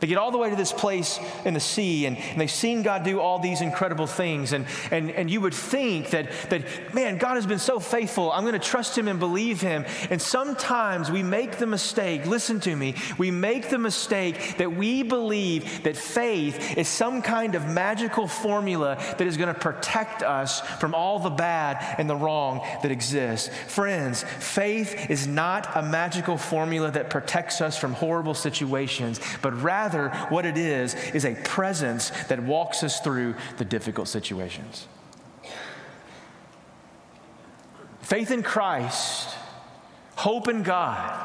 They 0.00 0.06
get 0.06 0.16
all 0.16 0.30
the 0.30 0.38
way 0.38 0.48
to 0.48 0.56
this 0.56 0.72
place 0.72 1.18
in 1.44 1.54
the 1.54 1.60
sea, 1.60 2.06
and, 2.06 2.16
and, 2.16 2.40
they've 2.40 2.48
seen 2.48 2.82
God 2.82 3.02
do 3.02 3.20
all 3.20 3.40
these 3.40 3.60
incredible 3.60 4.06
things. 4.06 4.52
And, 4.52 4.64
and, 4.92 5.10
and 5.10 5.28
you 5.28 5.40
would 5.40 5.54
think 5.54 6.10
that, 6.10 6.30
that, 6.50 6.94
man, 6.94 7.18
God 7.18 7.34
has 7.34 7.46
been 7.46 7.58
so 7.58 7.80
faithful. 7.80 8.30
I'm 8.30 8.42
going 8.42 8.52
to 8.52 8.60
trust 8.60 8.96
Him 8.96 9.08
and 9.08 9.18
believe 9.18 9.60
Him. 9.60 9.84
And 10.08 10.22
sometimes 10.22 11.10
we 11.10 11.24
make 11.24 11.58
the 11.58 11.66
mistake, 11.66 12.26
listen 12.26 12.60
to 12.60 12.76
me, 12.76 12.94
we 13.18 13.32
make 13.32 13.70
the 13.70 13.78
mistake 13.78 14.58
that 14.58 14.72
we 14.72 15.02
believe 15.02 15.82
that 15.82 15.96
faith 15.96 16.78
is 16.78 16.86
some 16.86 17.20
kind 17.20 17.56
of 17.56 17.66
magical 17.66 18.28
formula 18.28 18.96
that 19.18 19.26
is 19.26 19.36
going 19.36 19.52
to 19.52 19.60
protect 19.60 20.22
us 20.22 20.60
from 20.78 20.94
all 20.94 21.18
the 21.18 21.30
bad 21.30 21.96
and 21.98 22.08
the 22.08 22.16
wrong 22.16 22.64
that 22.82 22.92
exists. 22.92 23.50
Friends, 23.66 24.22
faith 24.22 25.10
is 25.10 25.26
not 25.26 25.76
a 25.76 25.82
magical 25.82 26.36
formula 26.36 26.92
that 26.92 27.10
protects 27.10 27.60
us 27.60 27.76
from 27.76 27.94
horrible 27.94 28.34
situations, 28.34 29.20
but 29.42 29.60
rather, 29.60 29.87
Rather, 29.88 30.10
what 30.28 30.44
it 30.44 30.58
is, 30.58 30.94
is 31.14 31.24
a 31.24 31.34
presence 31.34 32.10
that 32.28 32.42
walks 32.42 32.82
us 32.82 33.00
through 33.00 33.34
the 33.56 33.64
difficult 33.64 34.06
situations. 34.06 34.86
Faith 38.02 38.30
in 38.30 38.42
Christ, 38.42 39.34
hope 40.16 40.46
in 40.46 40.62
God, 40.62 41.24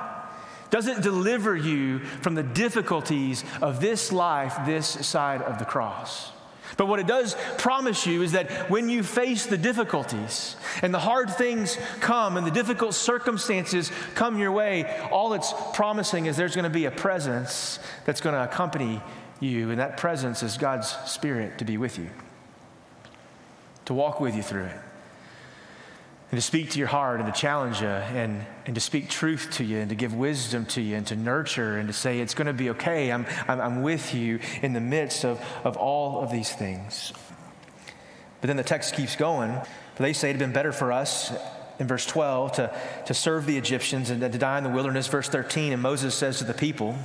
doesn't 0.70 1.02
deliver 1.02 1.58
you 1.58 2.00
from 2.00 2.36
the 2.36 2.44
difficulties 2.44 3.44
of 3.62 3.82
this 3.82 4.14
life, 4.14 4.56
this 4.66 4.88
side 5.06 5.42
of 5.42 5.60
the 5.60 5.66
cross. 5.66 6.32
But 6.78 6.88
what 6.88 7.00
it 7.00 7.08
does 7.08 7.36
promise 7.58 8.06
you 8.06 8.22
is 8.22 8.32
that 8.32 8.70
when 8.70 8.90
you 8.90 9.04
face 9.04 9.46
the 9.46 9.58
difficulties 9.58 10.56
and 10.82 10.94
the 10.94 11.00
hard 11.00 11.30
things 11.30 11.78
come 12.00 12.38
and 12.38 12.48
the 12.48 12.52
difficult 12.52 12.94
circumstances 12.96 13.92
come 14.16 14.40
your 14.40 14.52
way, 14.52 14.86
all 15.12 15.34
it's 15.34 15.54
promising 15.74 16.26
is 16.26 16.38
there's 16.38 16.56
going 16.56 16.64
to 16.64 16.70
be 16.70 16.86
a 16.86 16.92
presence 16.92 17.80
that's 18.06 18.22
going 18.22 18.36
to 18.36 18.44
accompany 18.44 19.02
you, 19.40 19.72
and 19.72 19.80
that 19.80 19.98
presence 19.98 20.42
is 20.42 20.58
God's 20.58 20.96
Spirit 21.06 21.58
to 21.58 21.66
be 21.66 21.78
with 21.78 22.00
you, 22.00 22.10
to 23.86 23.94
walk 23.94 24.20
with 24.20 24.36
you 24.36 24.44
through 24.44 24.66
it 24.66 24.78
and 26.34 26.40
to 26.40 26.42
speak 26.42 26.72
to 26.72 26.80
your 26.80 26.88
heart 26.88 27.20
and 27.20 27.32
to 27.32 27.40
challenge 27.40 27.80
you 27.80 27.86
and, 27.86 28.44
and 28.66 28.74
to 28.74 28.82
speak 28.82 29.08
truth 29.08 29.52
to 29.52 29.64
you 29.64 29.78
and 29.78 29.90
to 29.90 29.96
give 29.96 30.16
wisdom 30.16 30.66
to 30.66 30.82
you 30.82 30.96
and 30.96 31.06
to 31.06 31.16
nurture 31.16 31.78
and 31.78 31.88
to 31.88 31.94
say 31.94 32.22
it's 32.22 32.34
going 32.34 32.48
to 32.48 32.54
be 32.54 32.72
okay. 32.72 33.12
I'm, 33.12 33.28
I'm, 33.48 33.62
I'm 33.62 33.82
with 33.84 34.16
you 34.16 34.40
in 34.64 34.74
the 34.74 34.82
midst 34.82 35.26
of, 35.26 35.40
of 35.64 35.78
all 35.78 36.24
of 36.24 36.32
these 36.32 36.52
things. 36.52 37.14
But 38.42 38.48
then 38.48 38.58
the 38.58 38.64
text 38.64 38.96
keeps 38.96 39.16
going. 39.16 39.52
But 39.52 40.00
they 40.00 40.12
say 40.12 40.32
it 40.32 40.34
had 40.34 40.40
been 40.40 40.54
better 40.54 40.72
for 40.72 40.92
us 40.92 41.32
in 41.78 41.86
verse 41.86 42.08
12 42.08 42.54
to, 42.54 42.76
to 43.06 43.14
serve 43.14 43.46
the 43.46 43.60
Egyptians 43.60 44.10
and 44.10 44.20
to 44.20 44.30
die 44.30 44.58
in 44.58 44.64
the 44.64 44.72
wilderness. 44.72 45.06
Verse 45.06 45.30
13, 45.30 45.72
and 45.72 45.84
Moses 45.84 46.16
says 46.16 46.40
to 46.40 46.46
the 46.46 46.56
people, 46.56 46.98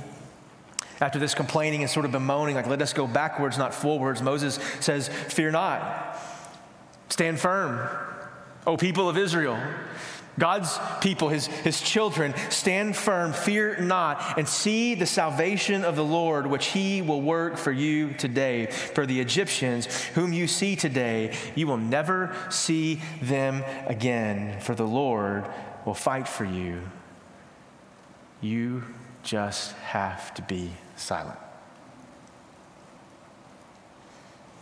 after 1.01 1.19
this 1.19 1.35
complaining 1.35 1.81
and 1.81 1.91
sort 1.91 2.05
of 2.07 2.11
bemoaning, 2.11 2.55
like, 2.55 2.65
let 2.65 2.81
us 2.81 2.93
go 2.93 3.05
backwards, 3.05 3.59
not 3.59 3.75
forwards, 3.75 4.23
Moses 4.23 4.57
says, 4.79 5.07
Fear 5.07 5.51
not, 5.51 6.17
stand 7.09 7.39
firm 7.39 7.87
O 8.67 8.77
people 8.77 9.09
of 9.09 9.17
Israel, 9.17 9.57
God's 10.39 10.79
people, 11.01 11.27
his, 11.29 11.47
his 11.47 11.81
children, 11.81 12.33
stand 12.49 12.95
firm, 12.95 13.33
fear 13.33 13.77
not, 13.77 14.37
and 14.37 14.47
see 14.47 14.95
the 14.95 15.05
salvation 15.05 15.83
of 15.83 15.95
the 15.97 16.03
Lord, 16.03 16.47
which 16.47 16.67
he 16.67 17.01
will 17.01 17.21
work 17.21 17.57
for 17.57 17.71
you 17.71 18.13
today. 18.13 18.67
For 18.67 19.05
the 19.05 19.19
Egyptians, 19.19 19.85
whom 20.15 20.31
you 20.31 20.47
see 20.47 20.77
today, 20.77 21.35
you 21.55 21.67
will 21.67 21.77
never 21.77 22.33
see 22.49 23.01
them 23.21 23.63
again, 23.85 24.61
for 24.61 24.73
the 24.75 24.87
Lord 24.87 25.45
will 25.85 25.93
fight 25.93 26.27
for 26.27 26.45
you. 26.45 26.81
You 28.39 28.83
just 29.23 29.73
have 29.77 30.33
to 30.35 30.41
be 30.43 30.71
silent. 30.95 31.37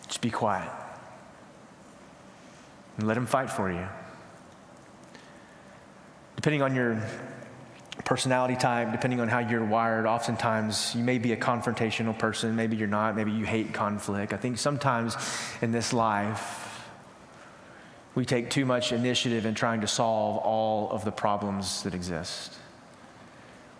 Just 0.07 0.21
be 0.21 0.31
quiet 0.31 0.71
and 2.97 3.07
let 3.07 3.17
Him 3.17 3.25
fight 3.25 3.49
for 3.49 3.71
you. 3.71 3.87
Depending 6.35 6.61
on 6.61 6.75
your 6.75 7.01
personality 8.05 8.55
type, 8.55 8.91
depending 8.91 9.19
on 9.19 9.27
how 9.27 9.39
you're 9.39 9.65
wired, 9.65 10.05
oftentimes 10.05 10.93
you 10.95 11.03
may 11.03 11.17
be 11.17 11.33
a 11.33 11.37
confrontational 11.37 12.17
person, 12.17 12.55
maybe 12.55 12.77
you're 12.77 12.87
not, 12.87 13.15
maybe 13.15 13.31
you 13.31 13.45
hate 13.45 13.73
conflict. 13.73 14.33
I 14.33 14.37
think 14.37 14.57
sometimes 14.57 15.15
in 15.61 15.71
this 15.71 15.93
life, 15.93 16.87
we 18.15 18.25
take 18.25 18.49
too 18.49 18.65
much 18.65 18.91
initiative 18.91 19.45
in 19.45 19.55
trying 19.55 19.81
to 19.81 19.87
solve 19.87 20.37
all 20.37 20.89
of 20.91 21.05
the 21.05 21.11
problems 21.11 21.83
that 21.83 21.93
exist. 21.93 22.55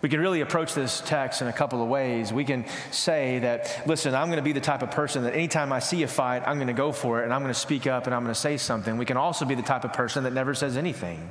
We 0.00 0.08
can 0.08 0.20
really 0.20 0.42
approach 0.42 0.74
this 0.74 1.02
text 1.04 1.42
in 1.42 1.48
a 1.48 1.52
couple 1.52 1.82
of 1.82 1.88
ways. 1.88 2.32
We 2.32 2.44
can 2.44 2.64
say 2.92 3.40
that, 3.40 3.82
listen, 3.86 4.14
I'm 4.14 4.28
going 4.28 4.36
to 4.36 4.42
be 4.42 4.52
the 4.52 4.60
type 4.60 4.82
of 4.82 4.90
person 4.92 5.24
that 5.24 5.34
anytime 5.34 5.72
I 5.72 5.80
see 5.80 6.02
a 6.04 6.08
fight, 6.08 6.42
I'm 6.46 6.56
going 6.56 6.68
to 6.68 6.72
go 6.72 6.92
for 6.92 7.20
it 7.20 7.24
and 7.24 7.34
I'm 7.34 7.42
going 7.42 7.52
to 7.52 7.58
speak 7.58 7.86
up 7.86 8.06
and 8.06 8.14
I'm 8.14 8.22
going 8.22 8.34
to 8.34 8.40
say 8.40 8.56
something. 8.56 8.96
We 8.96 9.06
can 9.06 9.16
also 9.16 9.44
be 9.44 9.56
the 9.56 9.62
type 9.62 9.84
of 9.84 9.92
person 9.92 10.24
that 10.24 10.32
never 10.32 10.54
says 10.54 10.76
anything. 10.76 11.30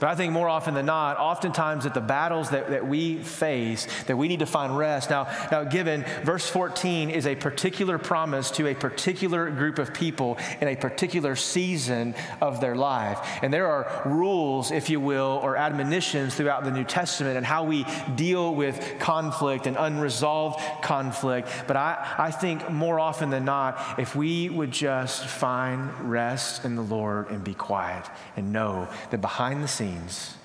But 0.00 0.08
I 0.08 0.14
think 0.14 0.32
more 0.32 0.48
often 0.48 0.74
than 0.74 0.86
not, 0.86 1.18
oftentimes 1.18 1.84
that 1.84 1.94
the 1.94 2.00
battles 2.00 2.50
that, 2.50 2.70
that 2.70 2.86
we 2.86 3.18
face, 3.18 3.86
that 4.04 4.16
we 4.16 4.28
need 4.28 4.38
to 4.40 4.46
find 4.46 4.76
rest. 4.76 5.10
Now, 5.10 5.28
now, 5.50 5.64
given 5.64 6.04
verse 6.24 6.48
14 6.48 7.10
is 7.10 7.26
a 7.26 7.34
particular 7.34 7.98
promise 7.98 8.50
to 8.52 8.68
a 8.68 8.74
particular 8.74 9.50
group 9.50 9.78
of 9.78 9.92
people 9.92 10.38
in 10.60 10.68
a 10.68 10.76
particular 10.76 11.36
season 11.36 12.14
of 12.40 12.60
their 12.60 12.76
life. 12.76 13.18
And 13.42 13.52
there 13.52 13.66
are 13.66 14.02
rules, 14.04 14.70
if 14.70 14.88
you 14.90 15.00
will, 15.00 15.40
or 15.42 15.56
admonitions 15.56 16.34
throughout 16.34 16.64
the 16.64 16.70
New 16.70 16.84
Testament 16.84 17.36
and 17.36 17.44
how 17.44 17.64
we 17.64 17.84
deal 18.14 18.54
with 18.54 18.80
conflict 18.98 19.66
and 19.66 19.76
unresolved 19.76 20.60
conflict. 20.82 21.48
But 21.66 21.76
I, 21.76 22.14
I 22.18 22.30
think 22.30 22.70
more 22.70 23.00
often 23.00 23.30
than 23.30 23.44
not, 23.44 23.98
if 23.98 24.14
we 24.14 24.48
would 24.48 24.70
just 24.70 25.26
find 25.26 25.92
rest 26.08 26.64
in 26.64 26.76
the 26.76 26.82
Lord 26.82 27.30
and 27.30 27.42
be 27.42 27.54
quiet 27.54 28.04
and 28.36 28.52
know 28.52 28.88
that 29.10 29.20
behind 29.20 29.62
the 29.62 29.68
scenes, 29.68 29.87
scenes, 29.88 30.36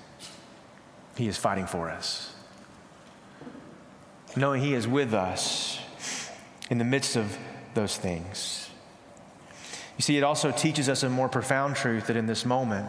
He 1.16 1.28
is 1.28 1.36
fighting 1.36 1.66
for 1.66 1.90
us. 1.90 2.34
Knowing 4.36 4.62
He 4.62 4.74
is 4.74 4.88
with 4.88 5.14
us 5.14 5.78
in 6.70 6.78
the 6.78 6.84
midst 6.84 7.16
of 7.16 7.36
those 7.74 7.96
things. 7.96 8.70
You 9.96 10.02
see, 10.02 10.16
it 10.16 10.24
also 10.24 10.50
teaches 10.50 10.88
us 10.88 11.02
a 11.02 11.08
more 11.08 11.28
profound 11.28 11.76
truth 11.76 12.08
that 12.08 12.16
in 12.16 12.26
this 12.26 12.44
moment, 12.44 12.88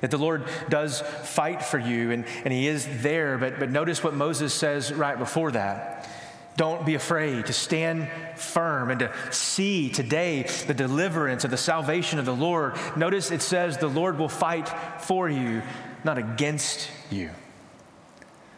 that 0.00 0.10
the 0.10 0.18
Lord 0.18 0.44
does 0.68 1.00
fight 1.00 1.62
for 1.62 1.78
you 1.78 2.10
and, 2.10 2.24
and 2.44 2.52
He 2.52 2.66
is 2.66 3.02
there. 3.02 3.38
But, 3.38 3.58
but 3.58 3.70
notice 3.70 4.02
what 4.02 4.14
Moses 4.14 4.52
says 4.52 4.92
right 4.92 5.18
before 5.18 5.52
that. 5.52 6.08
Don't 6.56 6.84
be 6.84 6.94
afraid 6.94 7.46
to 7.46 7.52
stand 7.52 8.10
firm 8.36 8.90
and 8.90 9.00
to 9.00 9.12
see 9.30 9.88
today 9.88 10.46
the 10.66 10.74
deliverance 10.74 11.44
of 11.44 11.50
the 11.50 11.56
salvation 11.56 12.18
of 12.18 12.26
the 12.26 12.34
Lord. 12.34 12.76
Notice 12.96 13.30
it 13.30 13.42
says 13.42 13.78
the 13.78 13.88
Lord 13.88 14.18
will 14.18 14.28
fight 14.28 14.68
for 15.00 15.30
you, 15.30 15.62
not 16.04 16.18
against 16.18 16.90
you. 17.10 17.30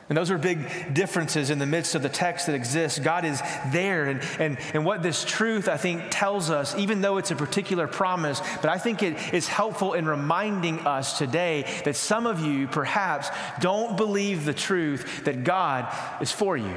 And 0.09 0.18
those 0.18 0.30
are 0.30 0.37
big 0.37 0.92
differences 0.92 1.48
in 1.48 1.59
the 1.59 1.66
midst 1.66 1.94
of 1.94 2.02
the 2.02 2.11
text 2.11 2.46
that 2.46 2.54
exists. 2.54 2.98
God 2.98 3.24
is 3.24 3.40
there. 3.72 4.04
And, 4.04 4.20
and, 4.38 4.59
and 4.74 4.85
what 4.85 5.02
this 5.02 5.24
truth, 5.24 5.66
I 5.66 5.78
think, 5.78 6.02
tells 6.11 6.50
us, 6.50 6.76
even 6.76 7.00
though 7.00 7.16
it's 7.16 7.30
a 7.30 7.37
particular 7.37 7.87
promise, 7.87 8.42
but 8.61 8.68
I 8.68 8.76
think 8.76 9.02
it 9.02 9.33
is 9.33 9.48
helpful 9.48 9.94
in 9.94 10.04
reminding 10.04 10.80
us 10.80 11.16
today 11.16 11.64
that 11.87 11.96
some 11.96 12.26
of 12.26 12.40
you 12.40 12.66
perhaps 12.66 13.30
don't 13.61 13.96
believe 13.96 14.44
the 14.44 14.52
truth 14.52 15.24
that 15.24 15.42
God 15.42 15.88
is 16.20 16.30
for 16.30 16.57
you 16.57 16.76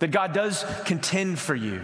that 0.00 0.10
God 0.10 0.32
does 0.32 0.64
contend 0.84 1.38
for 1.38 1.54
you, 1.54 1.80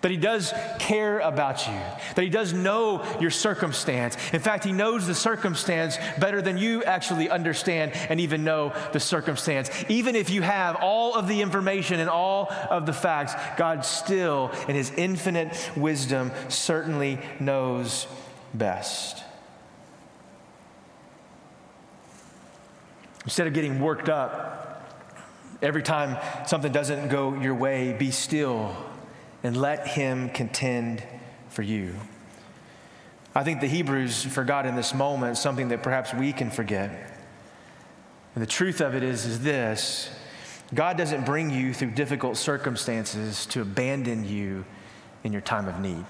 that 0.00 0.10
He 0.10 0.16
does 0.16 0.52
care 0.78 1.20
about 1.20 1.66
you, 1.66 1.78
that 2.14 2.22
He 2.22 2.28
does 2.28 2.52
know 2.52 3.04
your 3.20 3.30
circumstance. 3.30 4.16
In 4.32 4.40
fact, 4.40 4.64
He 4.64 4.72
knows 4.72 5.06
the 5.06 5.14
circumstance 5.14 5.96
better 6.18 6.42
than 6.42 6.58
you 6.58 6.82
actually 6.84 7.30
understand 7.30 7.92
and 7.94 8.20
even 8.20 8.44
know 8.44 8.74
the 8.92 9.00
circumstance. 9.00 9.70
Even 9.88 10.16
if 10.16 10.28
you 10.28 10.42
have 10.42 10.76
all 10.76 11.14
of 11.14 11.28
the 11.28 11.40
information 11.40 12.00
and 12.00 12.10
all 12.10 12.50
of 12.70 12.86
the 12.86 12.92
facts, 12.92 13.34
God 13.56 13.84
still, 13.84 14.50
in 14.68 14.74
His 14.74 14.90
infinite 14.90 15.70
wisdom, 15.76 16.32
certainly 16.48 17.18
knows 17.40 18.06
best. 18.52 19.22
Instead 23.24 23.46
of 23.46 23.54
getting 23.54 23.80
worked 23.80 24.10
up, 24.10 24.73
Every 25.64 25.82
time 25.82 26.18
something 26.46 26.70
doesn't 26.70 27.08
go 27.08 27.34
your 27.40 27.54
way, 27.54 27.94
be 27.94 28.10
still 28.10 28.76
and 29.42 29.56
let 29.56 29.88
Him 29.88 30.28
contend 30.28 31.02
for 31.48 31.62
you. 31.62 31.94
I 33.34 33.44
think 33.44 33.62
the 33.62 33.66
Hebrews 33.66 34.24
forgot 34.24 34.66
in 34.66 34.76
this 34.76 34.92
moment 34.92 35.38
something 35.38 35.68
that 35.68 35.82
perhaps 35.82 36.12
we 36.12 36.34
can 36.34 36.50
forget. 36.50 36.90
And 38.34 38.42
the 38.42 38.46
truth 38.46 38.82
of 38.82 38.94
it 38.94 39.02
is, 39.02 39.24
is 39.24 39.42
this 39.42 40.10
God 40.74 40.98
doesn't 40.98 41.24
bring 41.24 41.50
you 41.50 41.72
through 41.72 41.92
difficult 41.92 42.36
circumstances 42.36 43.46
to 43.46 43.62
abandon 43.62 44.28
you 44.28 44.66
in 45.24 45.32
your 45.32 45.42
time 45.42 45.66
of 45.66 45.80
need. 45.80 46.04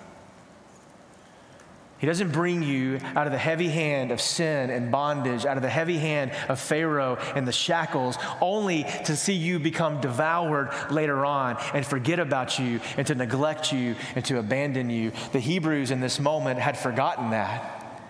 He 2.05 2.07
doesn't 2.07 2.33
bring 2.33 2.62
you 2.62 3.01
out 3.17 3.27
of 3.27 3.33
the 3.33 3.38
heavy 3.38 3.71
hand 3.71 4.12
of 4.12 4.21
sin 4.21 4.69
and 4.69 4.93
bondage, 4.93 5.47
out 5.47 5.57
of 5.57 5.62
the 5.62 5.71
heavy 5.71 5.97
hand 5.97 6.33
of 6.51 6.61
Pharaoh 6.61 7.17
and 7.35 7.49
the 7.49 7.53
shackles, 7.53 8.19
only 8.43 8.85
to 9.07 9.17
see 9.17 9.33
you 9.33 9.59
become 9.59 10.03
devoured 10.03 10.69
later 10.90 11.25
on 11.25 11.57
and 11.73 11.87
forget 11.87 12.19
about 12.19 12.59
you 12.59 12.83
and 12.99 13.07
to 13.07 13.14
neglect 13.14 13.73
you 13.73 13.97
and 14.17 14.23
to 14.27 14.38
abandon 14.38 14.90
you. 14.90 15.12
The 15.33 15.40
Hebrews 15.40 15.90
in 15.90 16.01
this 16.01 16.21
moment 16.21 16.61
had 16.61 16.77
forgotten 16.77 17.31
that. 17.31 18.03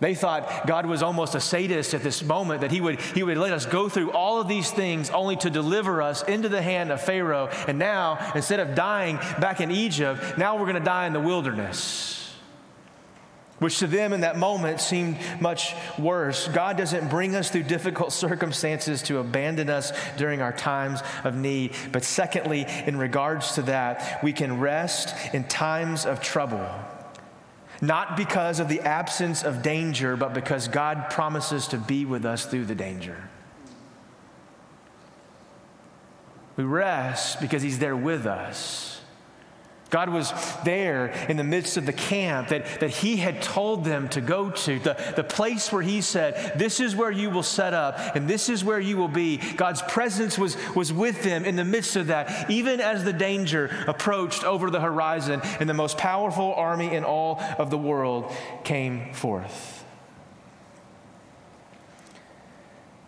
They 0.00 0.14
thought 0.14 0.66
God 0.66 0.86
was 0.86 1.02
almost 1.02 1.34
a 1.34 1.40
sadist 1.40 1.92
at 1.92 2.02
this 2.02 2.24
moment, 2.24 2.62
that 2.62 2.70
he 2.70 2.80
would, 2.80 2.98
he 2.98 3.22
would 3.22 3.36
let 3.36 3.52
us 3.52 3.66
go 3.66 3.90
through 3.90 4.12
all 4.12 4.40
of 4.40 4.48
these 4.48 4.70
things 4.70 5.10
only 5.10 5.36
to 5.36 5.50
deliver 5.50 6.00
us 6.00 6.22
into 6.22 6.48
the 6.48 6.62
hand 6.62 6.90
of 6.90 7.02
Pharaoh. 7.02 7.50
And 7.68 7.78
now, 7.78 8.32
instead 8.34 8.58
of 8.58 8.74
dying 8.74 9.16
back 9.38 9.60
in 9.60 9.70
Egypt, 9.70 10.38
now 10.38 10.56
we're 10.56 10.64
going 10.64 10.76
to 10.76 10.80
die 10.80 11.06
in 11.06 11.12
the 11.12 11.20
wilderness 11.20 12.15
which 13.58 13.78
to 13.78 13.86
them 13.86 14.12
in 14.12 14.20
that 14.20 14.38
moment 14.38 14.80
seemed 14.80 15.16
much 15.40 15.74
worse. 15.98 16.48
God 16.48 16.76
doesn't 16.76 17.08
bring 17.08 17.34
us 17.34 17.50
through 17.50 17.64
difficult 17.64 18.12
circumstances 18.26 19.02
to 19.02 19.18
abandon 19.18 19.70
us 19.70 19.92
during 20.16 20.42
our 20.42 20.52
times 20.52 21.00
of 21.24 21.34
need. 21.34 21.74
But 21.92 22.04
secondly, 22.04 22.66
in 22.86 22.96
regards 22.96 23.54
to 23.54 23.62
that, 23.62 24.22
we 24.22 24.32
can 24.32 24.60
rest 24.60 25.14
in 25.34 25.44
times 25.44 26.04
of 26.04 26.20
trouble. 26.20 26.68
not 27.82 28.16
because 28.16 28.58
of 28.58 28.68
the 28.68 28.80
absence 28.80 29.42
of 29.42 29.62
danger, 29.62 30.16
but 30.16 30.32
because 30.32 30.66
God 30.66 31.10
promises 31.10 31.68
to 31.68 31.78
be 31.78 32.06
with 32.06 32.24
us 32.24 32.46
through 32.46 32.64
the 32.64 32.74
danger. 32.74 33.28
We 36.56 36.64
rest 36.64 37.40
because 37.40 37.62
He's 37.62 37.78
there 37.78 37.96
with 37.96 38.26
us. 38.26 38.95
God 39.96 40.10
was 40.10 40.30
there 40.62 41.06
in 41.26 41.38
the 41.38 41.42
midst 41.42 41.78
of 41.78 41.86
the 41.86 41.92
camp 41.94 42.48
that, 42.48 42.80
that 42.80 42.90
He 42.90 43.16
had 43.16 43.40
told 43.40 43.82
them 43.82 44.10
to 44.10 44.20
go 44.20 44.50
to, 44.50 44.78
the, 44.78 44.94
the 45.16 45.24
place 45.24 45.72
where 45.72 45.80
He 45.80 46.02
said, 46.02 46.58
This 46.58 46.80
is 46.80 46.94
where 46.94 47.10
you 47.10 47.30
will 47.30 47.42
set 47.42 47.72
up, 47.72 48.14
and 48.14 48.28
this 48.28 48.50
is 48.50 48.62
where 48.62 48.78
you 48.78 48.98
will 48.98 49.08
be. 49.08 49.38
God's 49.38 49.80
presence 49.80 50.36
was, 50.36 50.58
was 50.74 50.92
with 50.92 51.22
them 51.22 51.46
in 51.46 51.56
the 51.56 51.64
midst 51.64 51.96
of 51.96 52.08
that, 52.08 52.50
even 52.50 52.78
as 52.78 53.04
the 53.04 53.12
danger 53.14 53.74
approached 53.86 54.44
over 54.44 54.68
the 54.68 54.82
horizon, 54.82 55.40
and 55.60 55.66
the 55.66 55.72
most 55.72 55.96
powerful 55.96 56.52
army 56.52 56.94
in 56.94 57.02
all 57.02 57.40
of 57.56 57.70
the 57.70 57.78
world 57.78 58.30
came 58.64 59.14
forth. 59.14 59.82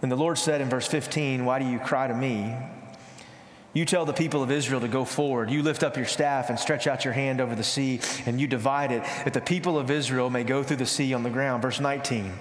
And 0.01 0.11
the 0.11 0.17
Lord 0.17 0.39
said 0.39 0.63
in 0.63 0.71
verse 0.71 0.87
15, 0.87 1.45
Why 1.45 1.59
do 1.59 1.67
you 1.67 1.81
cry 1.81 2.07
to 2.07 2.15
me? 2.15 2.57
You 3.75 3.85
tell 3.85 4.07
the 4.07 4.15
people 4.15 4.43
of 4.43 4.51
Israel 4.51 4.81
to 4.81 4.89
go 4.89 5.05
forward. 5.05 5.51
You 5.51 5.63
lift 5.63 5.83
up 5.83 5.97
your 5.97 6.07
staff 6.07 6.49
and 6.49 6.59
stretch 6.59 6.87
out 6.87 7.05
your 7.05 7.13
hand 7.13 7.39
over 7.39 7.55
the 7.55 7.63
sea, 7.63 8.01
and 8.25 8.41
you 8.41 8.47
divide 8.47 8.91
it, 8.93 9.05
that 9.25 9.35
the 9.35 9.43
people 9.43 9.79
of 9.79 9.91
Israel 9.91 10.31
may 10.31 10.43
go 10.43 10.63
through 10.63 10.79
the 10.79 10.87
sea 10.87 11.13
on 11.13 11.23
the 11.23 11.29
ground. 11.29 11.63
Verse 11.63 11.79
19. 11.79 12.33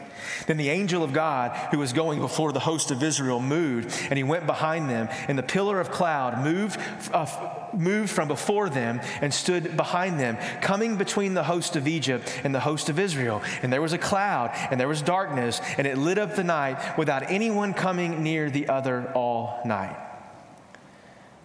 Then 0.47 0.55
the 0.55 0.69
angel 0.69 1.03
of 1.03 1.11
God, 1.11 1.51
who 1.71 1.79
was 1.79 1.91
going 1.91 2.21
before 2.21 2.53
the 2.53 2.61
host 2.61 2.91
of 2.91 3.03
Israel, 3.03 3.41
moved, 3.41 3.93
and 4.09 4.15
he 4.15 4.23
went 4.23 4.45
behind 4.45 4.89
them, 4.89 5.09
and 5.27 5.37
the 5.37 5.43
pillar 5.43 5.81
of 5.81 5.91
cloud 5.91 6.41
moved, 6.45 6.79
uh, 7.13 7.27
moved 7.73 8.09
from 8.09 8.29
before 8.29 8.69
them 8.69 9.01
and 9.19 9.33
stood 9.33 9.75
behind 9.75 10.17
them, 10.17 10.37
coming 10.61 10.95
between 10.95 11.33
the 11.33 11.43
host 11.43 11.75
of 11.75 11.89
Egypt 11.89 12.39
and 12.45 12.55
the 12.55 12.61
host 12.61 12.87
of 12.87 12.99
Israel. 12.99 13.41
And 13.61 13.71
there 13.71 13.81
was 13.81 13.91
a 13.91 13.97
cloud, 13.97 14.51
and 14.71 14.79
there 14.79 14.87
was 14.87 15.01
darkness, 15.01 15.59
and 15.77 15.85
it 15.85 15.97
lit 15.97 16.17
up 16.17 16.35
the 16.35 16.45
night 16.45 16.97
without 16.97 17.29
anyone 17.29 17.73
coming 17.73 18.23
near 18.23 18.49
the 18.49 18.69
other 18.69 19.11
all 19.13 19.59
night. 19.65 20.06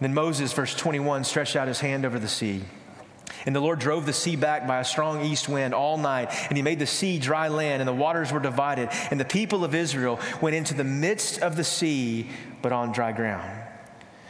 Then 0.01 0.13
Moses, 0.13 0.51
verse 0.53 0.75
21, 0.75 1.23
stretched 1.23 1.55
out 1.55 1.67
his 1.67 1.79
hand 1.79 2.05
over 2.05 2.19
the 2.19 2.27
sea. 2.27 2.61
And 3.45 3.55
the 3.55 3.59
Lord 3.59 3.79
drove 3.79 4.05
the 4.05 4.13
sea 4.13 4.35
back 4.35 4.67
by 4.67 4.79
a 4.79 4.85
strong 4.85 5.23
east 5.23 5.49
wind 5.49 5.73
all 5.73 5.97
night, 5.97 6.29
and 6.47 6.57
he 6.57 6.61
made 6.61 6.79
the 6.79 6.87
sea 6.87 7.19
dry 7.19 7.47
land, 7.49 7.81
and 7.81 7.87
the 7.87 7.93
waters 7.93 8.31
were 8.31 8.39
divided. 8.39 8.89
And 9.11 9.19
the 9.19 9.25
people 9.25 9.63
of 9.63 9.75
Israel 9.75 10.19
went 10.41 10.55
into 10.55 10.73
the 10.73 10.83
midst 10.83 11.41
of 11.41 11.55
the 11.55 11.63
sea, 11.63 12.29
but 12.61 12.71
on 12.71 12.91
dry 12.91 13.11
ground 13.11 13.63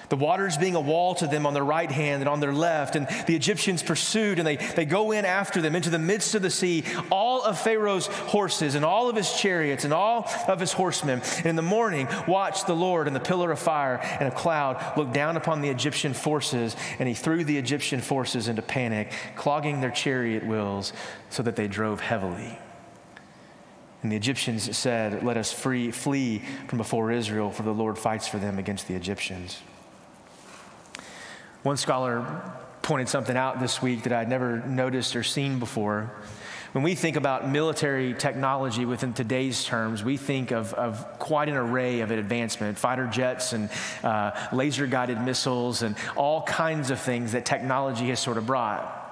the 0.09 0.15
waters 0.15 0.57
being 0.57 0.75
a 0.75 0.81
wall 0.81 1.15
to 1.15 1.27
them 1.27 1.45
on 1.45 1.53
their 1.53 1.63
right 1.63 1.91
hand 1.91 2.21
and 2.21 2.29
on 2.29 2.39
their 2.39 2.53
left. 2.53 2.95
And 2.95 3.07
the 3.27 3.35
Egyptians 3.35 3.83
pursued 3.83 4.39
and 4.39 4.47
they, 4.47 4.57
they 4.57 4.85
go 4.85 5.11
in 5.11 5.25
after 5.25 5.61
them 5.61 5.75
into 5.75 5.89
the 5.89 5.99
midst 5.99 6.35
of 6.35 6.41
the 6.41 6.49
sea, 6.49 6.83
all 7.11 7.43
of 7.43 7.59
Pharaoh's 7.59 8.07
horses 8.07 8.75
and 8.75 8.85
all 8.85 9.09
of 9.09 9.15
his 9.15 9.31
chariots 9.33 9.83
and 9.83 9.93
all 9.93 10.29
of 10.47 10.59
his 10.59 10.73
horsemen. 10.73 11.21
And 11.37 11.45
in 11.45 11.55
the 11.55 11.61
morning, 11.61 12.07
watched 12.27 12.67
the 12.67 12.75
Lord 12.75 13.07
and 13.07 13.15
the 13.15 13.19
pillar 13.19 13.51
of 13.51 13.59
fire 13.59 13.99
and 14.19 14.27
a 14.27 14.35
cloud 14.35 14.97
look 14.97 15.13
down 15.13 15.37
upon 15.37 15.61
the 15.61 15.69
Egyptian 15.69 16.13
forces, 16.13 16.75
and 16.99 17.07
he 17.07 17.15
threw 17.15 17.43
the 17.43 17.57
Egyptian 17.57 18.01
forces 18.01 18.47
into 18.47 18.61
panic, 18.61 19.11
clogging 19.35 19.81
their 19.81 19.91
chariot 19.91 20.45
wheels 20.45 20.93
so 21.29 21.43
that 21.43 21.55
they 21.55 21.67
drove 21.67 21.99
heavily. 21.99 22.57
And 24.01 24.11
the 24.11 24.17
Egyptians 24.17 24.75
said, 24.77 25.23
Let 25.23 25.37
us 25.37 25.51
free, 25.51 25.91
flee 25.91 26.43
from 26.67 26.77
before 26.77 27.11
Israel, 27.11 27.51
for 27.51 27.63
the 27.63 27.73
Lord 27.73 27.97
fights 27.97 28.27
for 28.27 28.37
them 28.37 28.59
against 28.59 28.87
the 28.87 28.95
Egyptians. 28.95 29.61
One 31.63 31.77
scholar 31.77 32.41
pointed 32.81 33.07
something 33.07 33.37
out 33.37 33.61
this 33.61 33.81
week 33.81 34.03
that 34.03 34.11
I'd 34.11 34.27
never 34.27 34.59
noticed 34.59 35.15
or 35.15 35.23
seen 35.23 35.59
before. 35.59 36.11
When 36.73 36.83
we 36.83 36.93
think 36.93 37.15
about 37.15 37.49
military 37.49 38.13
technology 38.13 38.83
within 38.83 39.13
today's 39.13 39.63
terms, 39.63 40.03
we 40.03 40.17
think 40.17 40.51
of, 40.51 40.73
of 40.73 41.19
quite 41.19 41.47
an 41.47 41.55
array 41.55 42.01
of 42.01 42.11
advancement 42.11 42.77
fighter 42.77 43.07
jets 43.07 43.53
and 43.53 43.69
uh, 44.03 44.31
laser 44.51 44.87
guided 44.87 45.21
missiles 45.21 45.83
and 45.83 45.95
all 46.17 46.41
kinds 46.41 46.89
of 46.89 46.99
things 46.99 47.31
that 47.31 47.45
technology 47.45 48.09
has 48.09 48.19
sort 48.19 48.37
of 48.37 48.45
brought. 48.45 49.02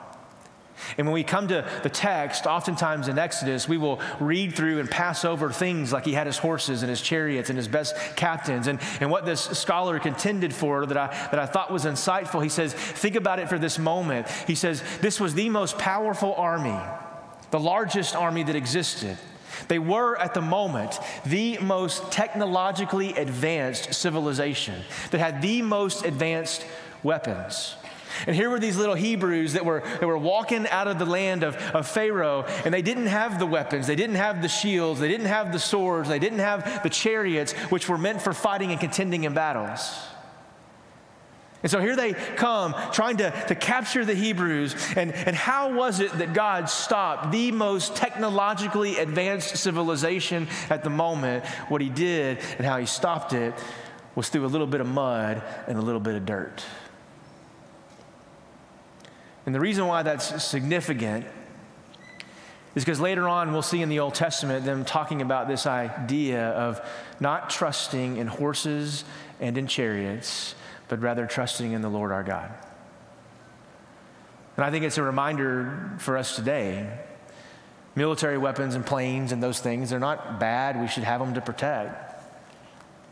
And 0.97 1.07
when 1.07 1.13
we 1.13 1.23
come 1.23 1.47
to 1.49 1.67
the 1.83 1.89
text, 1.89 2.45
oftentimes 2.45 3.07
in 3.07 3.17
Exodus, 3.17 3.67
we 3.67 3.77
will 3.77 3.99
read 4.19 4.55
through 4.55 4.79
and 4.79 4.89
pass 4.89 5.25
over 5.25 5.51
things 5.51 5.91
like 5.91 6.05
he 6.05 6.13
had 6.13 6.27
his 6.27 6.37
horses 6.37 6.83
and 6.83 6.89
his 6.89 7.01
chariots 7.01 7.49
and 7.49 7.57
his 7.57 7.67
best 7.67 7.95
captains. 8.15 8.67
And, 8.67 8.79
and 8.99 9.09
what 9.09 9.25
this 9.25 9.41
scholar 9.41 9.99
contended 9.99 10.53
for 10.53 10.85
that 10.85 10.97
I, 10.97 11.07
that 11.31 11.39
I 11.39 11.45
thought 11.45 11.71
was 11.71 11.85
insightful, 11.85 12.43
he 12.43 12.49
says, 12.49 12.73
think 12.73 13.15
about 13.15 13.39
it 13.39 13.49
for 13.49 13.59
this 13.59 13.79
moment. 13.79 14.27
He 14.47 14.55
says, 14.55 14.83
this 15.01 15.19
was 15.19 15.33
the 15.33 15.49
most 15.49 15.77
powerful 15.77 16.33
army, 16.35 16.79
the 17.51 17.59
largest 17.59 18.15
army 18.15 18.43
that 18.43 18.55
existed. 18.55 19.17
They 19.67 19.79
were, 19.79 20.17
at 20.17 20.33
the 20.33 20.41
moment, 20.41 20.99
the 21.25 21.57
most 21.59 22.11
technologically 22.11 23.13
advanced 23.13 23.93
civilization 23.93 24.81
that 25.11 25.19
had 25.19 25.41
the 25.41 25.61
most 25.61 26.05
advanced 26.05 26.65
weapons. 27.03 27.75
And 28.28 28.36
here 28.36 28.50
were 28.50 28.60
these 28.60 28.78
little 28.78 28.95
Hebrews 28.95 29.54
that 29.54 29.65
were, 29.65 29.82
that 29.82 30.06
were 30.06 30.17
walking 30.17 30.67
out 30.67 30.88
of 30.88 31.00
the 31.00 31.06
land 31.06 31.43
of, 31.43 31.56
of 31.74 31.88
Pharaoh, 31.88 32.45
and 32.65 32.74
they 32.74 32.82
didn't 32.82 33.08
have 33.08 33.39
the 33.39 33.45
weapons, 33.45 33.88
they 33.88 33.95
didn't 33.95 34.15
have 34.15 34.41
the 34.41 34.47
shields, 34.47 35.00
they 35.00 35.10
didn't 35.10 35.28
have 35.28 35.52
the 35.52 35.60
swords, 35.60 36.10
they 36.10 36.19
didn't 36.19 36.39
have 36.39 36.84
the 36.84 36.89
chariots, 36.89 37.54
which 37.69 37.89
were 37.89 37.97
meant 37.97 38.21
for 38.21 38.34
fighting 38.34 38.71
and 38.71 38.80
contending 38.80 39.24
in 39.24 39.34
battles. 39.34 39.91
And 41.63 41.69
so 41.69 41.80
here 41.80 41.95
they 41.95 42.13
come 42.13 42.74
trying 42.91 43.17
to, 43.17 43.32
to 43.47 43.56
capture 43.56 44.04
the 44.04 44.15
Hebrews. 44.15 44.76
And, 44.95 45.13
and 45.13 45.36
how 45.36 45.74
was 45.74 46.00
it 46.00 46.12
that 46.13 46.34
God 46.34 46.69
stopped 46.69 47.32
the 47.32 47.52
most 47.52 47.95
technologically 47.95 48.97
advanced 48.97 49.58
civilization 49.58 50.47
at 50.69 50.84
the 50.84 50.89
moment? 50.89 51.45
What 51.69 51.82
he 51.82 51.89
did 51.89 52.39
and 52.58 52.65
how 52.65 52.78
he 52.78 52.88
stopped 52.88 53.34
it 53.34 53.54
was 54.15 54.30
through 54.30 54.45
a 54.45 54.47
little 54.47 54.67
bit 54.67 54.82
of 54.82 54.88
mud 54.88 55.41
and 55.67 55.78
a 55.78 55.82
little 55.82 56.02
bit 56.02 56.15
of 56.15 56.26
dirt. 56.26 56.63
And 59.45 59.56
the 59.56 59.60
reason 59.60 59.88
why 59.88 60.04
that's 60.04 60.43
significant 60.43 61.25
is 62.75 62.86
because 62.86 62.99
later 62.99 63.27
on 63.27 63.51
we'll 63.51 63.62
see 63.62 63.82
in 63.82 63.89
the 63.89 63.99
Old 63.99 64.13
Testament 64.13 64.65
them 64.65 64.86
talking 64.86 65.21
about 65.21 65.47
this 65.47 65.65
idea 65.65 66.49
of 66.49 66.82
not 67.19 67.49
trusting 67.49 68.17
in 68.17 68.27
horses 68.27 69.04
and 69.39 69.58
in 69.58 69.67
chariots, 69.67 70.56
but 70.88 71.01
rather 71.01 71.25
trusting 71.25 71.71
in 71.71 71.82
the 71.82 71.89
Lord 71.89 72.12
our 72.12 72.23
God. 72.23 72.51
And 74.58 74.65
I 74.65 74.71
think 74.71 74.86
it's 74.86 74.97
a 74.97 75.04
reminder 75.04 75.91
for 75.97 76.17
us 76.17 76.36
today. 76.36 76.99
Military 77.95 78.38
weapons 78.38 78.75
and 78.75 78.86
planes 78.86 79.32
and 79.32 79.41
those 79.41 79.60
things, 79.60 79.89
they're 79.89 79.99
not 79.99 80.39
bad. 80.39 80.80
We 80.80 80.88
should 80.88 81.04
have 81.04 81.19
them 81.19 81.34
to 81.34 81.41
protect. 81.41 82.11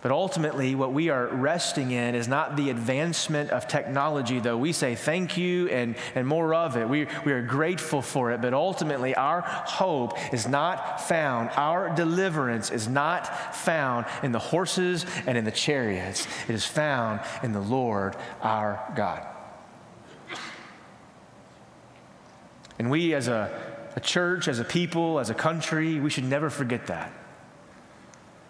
But 0.01 0.11
ultimately, 0.11 0.75
what 0.75 0.93
we 0.93 1.09
are 1.09 1.27
resting 1.27 1.91
in 1.91 2.15
is 2.15 2.29
not 2.29 2.55
the 2.55 2.69
advancement 2.69 3.49
of 3.49 3.67
technology, 3.67 4.39
though 4.39 4.57
we 4.57 4.71
say 4.71 4.95
thank 4.95 5.37
you 5.37 5.67
and, 5.67 5.95
and 6.15 6.25
more 6.25 6.53
of 6.53 6.77
it. 6.77 6.87
We, 6.87 7.07
we 7.25 7.33
are 7.33 7.41
grateful 7.41 8.01
for 8.01 8.31
it. 8.31 8.41
But 8.41 8.53
ultimately, 8.53 9.13
our 9.13 9.41
hope 9.41 10.17
is 10.33 10.47
not 10.47 11.01
found, 11.01 11.49
our 11.57 11.93
deliverance 11.93 12.71
is 12.71 12.87
not 12.87 13.53
found 13.53 14.05
in 14.23 14.31
the 14.31 14.39
horses 14.39 15.05
and 15.27 15.37
in 15.37 15.43
the 15.43 15.51
chariots. 15.51 16.27
It 16.47 16.55
is 16.55 16.65
found 16.65 17.19
in 17.43 17.51
the 17.51 17.59
Lord 17.59 18.15
our 18.41 18.81
God. 18.95 19.27
And 22.77 22.89
we, 22.89 23.13
as 23.13 23.27
a, 23.27 23.51
a 23.97 23.99
church, 23.99 24.47
as 24.47 24.59
a 24.59 24.63
people, 24.63 25.19
as 25.19 25.29
a 25.29 25.33
country, 25.33 25.99
we 25.99 26.09
should 26.09 26.23
never 26.23 26.49
forget 26.49 26.87
that. 26.87 27.11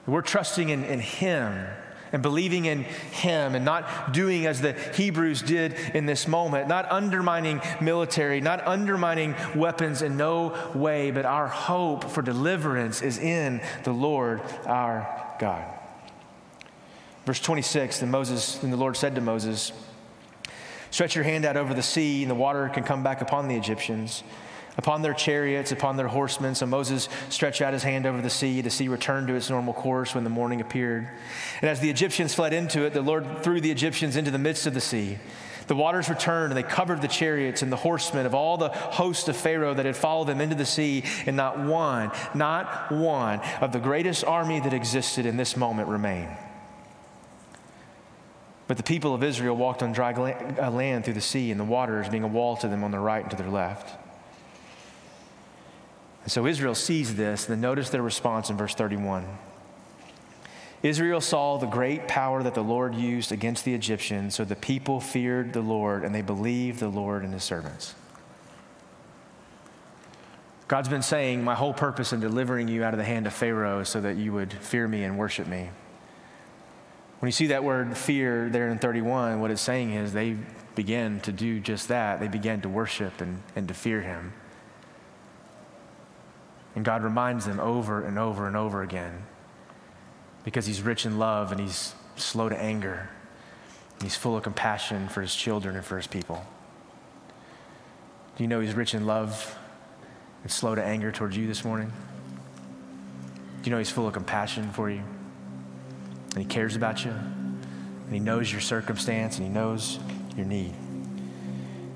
We're 0.10 0.22
trusting 0.22 0.69
in, 0.69 0.84
in 0.84 1.00
Him 1.00 1.67
and 2.12 2.22
believing 2.22 2.65
in 2.65 2.84
Him 2.84 3.56
and 3.56 3.63
not 3.63 4.13
doing 4.13 4.45
as 4.45 4.62
the 4.62 4.74
Hebrews 4.74 5.41
did 5.41 5.74
in 5.93 6.06
this 6.06 6.28
moment, 6.28 6.67
not 6.67 6.91
undermining 6.91 7.62
military, 7.80 8.41
not 8.41 8.65
undermining 8.65 9.36
weapons 9.56 10.02
in 10.02 10.17
no 10.17 10.58
way, 10.74 11.12
but 11.12 11.26
our 11.26 11.48
hope 11.48 12.06
for 12.06 12.22
deliverance 12.22 13.02
is 13.02 13.17
in 13.17 13.62
the 13.84 13.93
Lord 13.93 14.41
our 14.65 15.36
God. 15.39 15.63
Verse 17.26 17.39
26, 17.39 18.00
then 18.00 18.10
Moses, 18.10 18.56
then 18.56 18.72
the 18.72 18.78
Lord 18.78 18.98
said 18.98 19.15
to 19.15 19.22
Moses, 19.22 19.72
Stretch 20.91 21.13
your 21.13 21.24
hand 21.24 21.45
out 21.45 21.56
over 21.56 21.76
the 21.76 21.84
sea, 21.84 22.24
and 22.24 22.32
the 22.32 22.36
water 22.36 22.67
can 22.69 22.84
come 22.84 23.04
back 23.04 23.22
upon 23.22 23.48
the 23.48 23.56
Egyptians 23.56 24.24
upon 24.80 25.02
their 25.02 25.13
chariots, 25.13 25.74
upon 25.74 25.98
their 25.98 26.08
horsemen. 26.08 26.56
So 26.56 26.65
Moses 26.65 27.10
stretched 27.28 27.62
out 27.62 27.74
his 27.74 27.84
hand 27.84 28.06
over 28.06 28.22
the 28.22 28.30
sea. 28.30 28.62
The 28.62 28.70
sea 28.70 28.88
returned 28.88 29.28
to 29.28 29.36
its 29.36 29.50
normal 29.50 29.74
course 29.74 30.15
when 30.15 30.24
the 30.24 30.30
morning 30.30 30.62
appeared. 30.62 31.10
And 31.60 31.70
as 31.70 31.82
the 31.82 31.89
Egyptians 31.89 32.34
fled 32.34 32.54
into 32.54 32.86
it, 32.86 32.94
the 32.94 33.02
Lord 33.02 33.44
threw 33.44 33.60
the 33.60 33.72
Egyptians 33.72 34.15
into 34.15 34.32
the 34.32 34.38
midst 34.38 34.68
of 34.68 34.74
the 34.74 34.80
sea. 34.80 35.18
The 35.68 35.76
waters 35.76 36.08
returned 36.08 36.54
and 36.54 36.58
they 36.58 36.63
covered 36.63 37.02
the 37.02 37.10
chariots 37.10 37.62
and 37.62 37.70
the 37.70 37.76
horsemen 37.76 38.26
of 38.26 38.34
all 38.34 38.56
the 38.56 38.70
host 38.70 39.28
of 39.28 39.36
Pharaoh 39.36 39.74
that 39.74 39.86
had 39.86 39.98
followed 39.98 40.28
them 40.28 40.39
into 40.39 40.56
the 40.56 40.65
sea, 40.65 41.04
and 41.26 41.36
not 41.36 41.60
one, 41.60 42.12
not 42.34 42.89
one 42.89 43.42
of 43.60 43.74
the 43.74 43.80
greatest 43.80 44.24
army 44.24 44.62
that 44.62 44.72
existed 44.72 45.26
in 45.26 45.36
this 45.36 45.58
moment 45.58 45.89
remained. 45.89 46.38
But 48.68 48.78
the 48.78 48.84
people 48.84 49.13
of 49.13 49.24
Israel 49.24 49.58
walked 49.58 49.84
on 49.84 49.92
dry 49.92 50.13
uh, 50.13 50.72
land 50.72 51.04
through 51.04 51.15
the 51.15 51.22
sea, 51.22 51.52
and 51.52 51.60
the 51.60 51.65
waters 51.65 52.08
being 52.08 52.24
a 52.24 52.28
wall 52.28 52.56
to 52.58 52.70
them 52.70 52.86
on 52.86 52.92
their 52.92 53.02
right 53.02 53.24
and 53.24 53.32
to 53.32 53.36
their 53.36 53.50
left. 53.50 54.09
So 56.32 56.46
Israel 56.46 56.76
sees 56.76 57.15
this, 57.15 57.46
then 57.46 57.62
notice 57.62 57.89
their 57.89 58.02
response 58.02 58.50
in 58.50 58.58
verse 58.58 58.76
31. 58.76 59.26
Israel 60.82 61.20
saw 61.20 61.58
the 61.58 61.68
great 61.68 62.08
power 62.08 62.42
that 62.42 62.54
the 62.54 62.63
Lord 62.63 62.96
used 62.96 63.32
against 63.32 63.65
the 63.65 63.74
Egyptians, 63.74 64.36
so 64.36 64.46
the 64.46 64.56
people 64.56 65.00
feared 65.00 65.52
the 65.52 65.62
Lord 65.62 66.04
and 66.04 66.15
they 66.15 66.22
believed 66.22 66.80
the 66.80 66.88
Lord 66.88 67.24
and 67.24 67.34
his 67.34 67.44
servants. 67.44 67.96
God's 70.70 70.88
been 70.88 71.02
saying, 71.02 71.44
My 71.44 71.56
whole 71.56 71.74
purpose 71.74 72.13
in 72.13 72.20
delivering 72.20 72.68
you 72.68 72.84
out 72.84 72.94
of 72.94 73.00
the 73.00 73.04
hand 73.04 73.28
of 73.28 73.34
Pharaoh 73.34 73.80
is 73.80 73.89
so 73.89 74.00
that 74.02 74.18
you 74.18 74.32
would 74.34 74.54
fear 74.54 74.88
me 74.88 75.04
and 75.04 75.18
worship 75.18 75.48
me. 75.48 75.70
When 77.20 77.28
you 77.28 77.34
see 77.34 77.48
that 77.48 77.63
word 77.63 77.98
fear 77.98 78.50
there 78.50 78.70
in 78.70 78.78
31, 78.78 79.42
what 79.42 79.52
it's 79.52 79.62
saying 79.62 79.92
is 79.92 80.13
they 80.13 80.38
began 80.76 81.20
to 81.22 81.32
do 81.34 81.60
just 81.60 81.89
that. 81.89 82.20
They 82.22 82.30
began 82.30 82.62
to 82.62 82.70
worship 82.70 83.20
and, 83.20 83.42
and 83.56 83.68
to 83.68 83.74
fear 83.74 84.02
him. 84.02 84.32
And 86.75 86.86
God 86.86 87.03
reminds 87.03 87.45
them 87.45 87.60
over 87.60 88.03
and 88.03 88.17
over 88.17 88.47
and 88.47 88.55
over 88.55 88.82
again 88.82 89.23
because 90.43 90.65
he's 90.65 90.82
rich 90.82 91.05
in 91.05 91.19
love 91.19 91.51
and 91.51 91.60
he's 91.60 91.93
slow 92.15 92.49
to 92.49 92.58
anger. 92.58 93.10
And 93.93 94.03
he's 94.03 94.15
full 94.15 94.38
of 94.38 94.43
compassion 94.43 95.10
for 95.10 95.21
his 95.21 95.36
children 95.36 95.75
and 95.75 95.86
for 95.86 95.97
his 95.97 96.08
people. 96.08 96.45
Do 98.38 98.43
you 98.43 98.47
know 98.47 98.62
he's 98.62 98.73
rich 98.73 98.93
in 98.93 99.05
love 99.05 99.58
and 100.43 100.51
slow 100.51 100.75
to 100.75 100.84
anger 100.84 101.12
towards 101.12 101.36
you 101.36 101.47
this 101.47 101.65
morning? 101.65 101.91
Do 103.62 103.69
you 103.69 103.71
know 103.71 103.77
he's 103.79 103.89
full 103.89 104.08
of 104.08 104.13
compassion 104.13 104.71
for 104.71 104.89
you? 104.89 105.01
And 106.36 106.38
he 106.38 106.45
cares 106.45 106.75
about 106.75 107.03
you? 107.03 107.12
And 107.12 108.13
he 108.13 108.19
knows 108.19 108.51
your 108.51 108.62
circumstance 108.62 109.38
and 109.38 109.45
he 109.45 109.53
knows 109.53 109.99
your 110.38 110.45
need. 110.45 110.73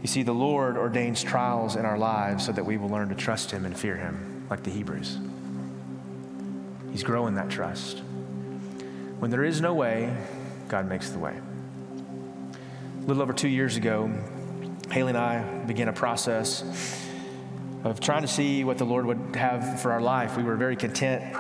You 0.02 0.08
see, 0.08 0.24
the 0.24 0.34
Lord 0.34 0.76
ordains 0.76 1.24
trials 1.24 1.78
in 1.78 1.86
our 1.86 1.98
lives 1.98 2.46
so 2.46 2.52
that 2.52 2.66
we 2.66 2.76
will 2.76 2.90
learn 2.90 3.08
to 3.10 3.16
trust 3.16 3.52
him 3.52 3.66
and 3.66 3.78
fear 3.78 3.96
him, 3.96 4.33
like 4.54 4.62
the 4.62 4.70
Hebrews. 4.70 5.18
He's 6.92 7.02
growing 7.02 7.34
that 7.36 7.50
trust. 7.50 8.04
When 9.18 9.32
there 9.32 9.44
is 9.44 9.62
no 9.62 9.74
way, 9.74 10.16
God 10.68 10.88
makes 10.88 11.10
the 11.10 11.18
way. 11.18 11.36
A 11.36 13.06
little 13.08 13.24
over 13.24 13.34
two 13.34 13.48
years 13.48 13.78
ago, 13.78 14.14
Haley 14.92 15.10
and 15.10 15.18
I 15.18 15.64
began 15.66 15.88
a 15.88 15.94
process 15.94 16.64
of 17.84 18.00
trying 18.00 18.22
to 18.22 18.28
see 18.28 18.64
what 18.64 18.78
the 18.78 18.84
Lord 18.84 19.08
would 19.08 19.36
have 19.36 19.82
for 19.82 19.92
our 19.92 20.02
life. 20.02 20.38
We 20.38 20.44
were 20.44 20.56
very 20.56 20.76
content 20.76 21.36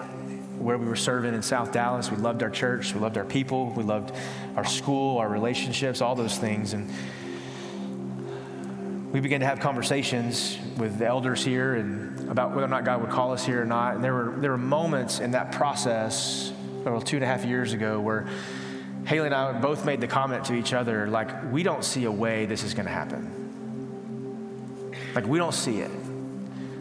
where 0.57 0.79
we 0.79 0.87
were 0.87 0.95
serving 0.95 1.35
in 1.35 1.43
South 1.43 1.71
Dallas. 1.71 2.09
We 2.09 2.17
loved 2.17 2.41
our 2.41 2.49
church, 2.49 2.95
we 2.95 2.99
loved 2.99 3.19
our 3.19 3.25
people, 3.25 3.69
we 3.77 3.83
loved 3.83 4.11
our 4.55 4.65
school, 4.65 5.19
our 5.19 5.29
relationships, 5.29 6.01
all 6.01 6.15
those 6.15 6.39
things. 6.39 6.73
And 6.73 6.89
we 9.13 9.19
began 9.19 9.39
to 9.41 9.45
have 9.45 9.59
conversations 9.59 10.57
with 10.75 10.97
the 10.97 11.05
elders 11.05 11.45
here 11.45 11.75
and 11.75 12.29
about 12.29 12.49
whether 12.49 12.65
or 12.65 12.67
not 12.67 12.83
God 12.83 12.99
would 12.99 13.11
call 13.11 13.31
us 13.31 13.45
here 13.45 13.61
or 13.61 13.65
not. 13.65 13.93
And 13.93 14.03
there 14.03 14.13
were, 14.13 14.33
there 14.37 14.49
were 14.49 14.57
moments 14.57 15.19
in 15.19 15.31
that 15.31 15.51
process 15.51 16.51
well, 16.83 16.99
two 16.99 17.17
and 17.17 17.23
a 17.23 17.27
half 17.27 17.45
years 17.45 17.73
ago 17.73 18.01
where 18.01 18.27
Haley 19.05 19.27
and 19.27 19.35
I 19.35 19.51
both 19.51 19.85
made 19.85 20.01
the 20.01 20.07
comment 20.07 20.45
to 20.45 20.55
each 20.55 20.73
other, 20.73 21.07
like, 21.07 21.51
we 21.51 21.61
don't 21.61 21.83
see 21.83 22.05
a 22.05 22.11
way 22.11 22.47
this 22.47 22.63
is 22.63 22.73
going 22.73 22.87
to 22.87 22.91
happen. 22.91 23.29
Like, 25.13 25.27
we 25.27 25.37
don't 25.37 25.53
see 25.53 25.79
it. 25.79 25.91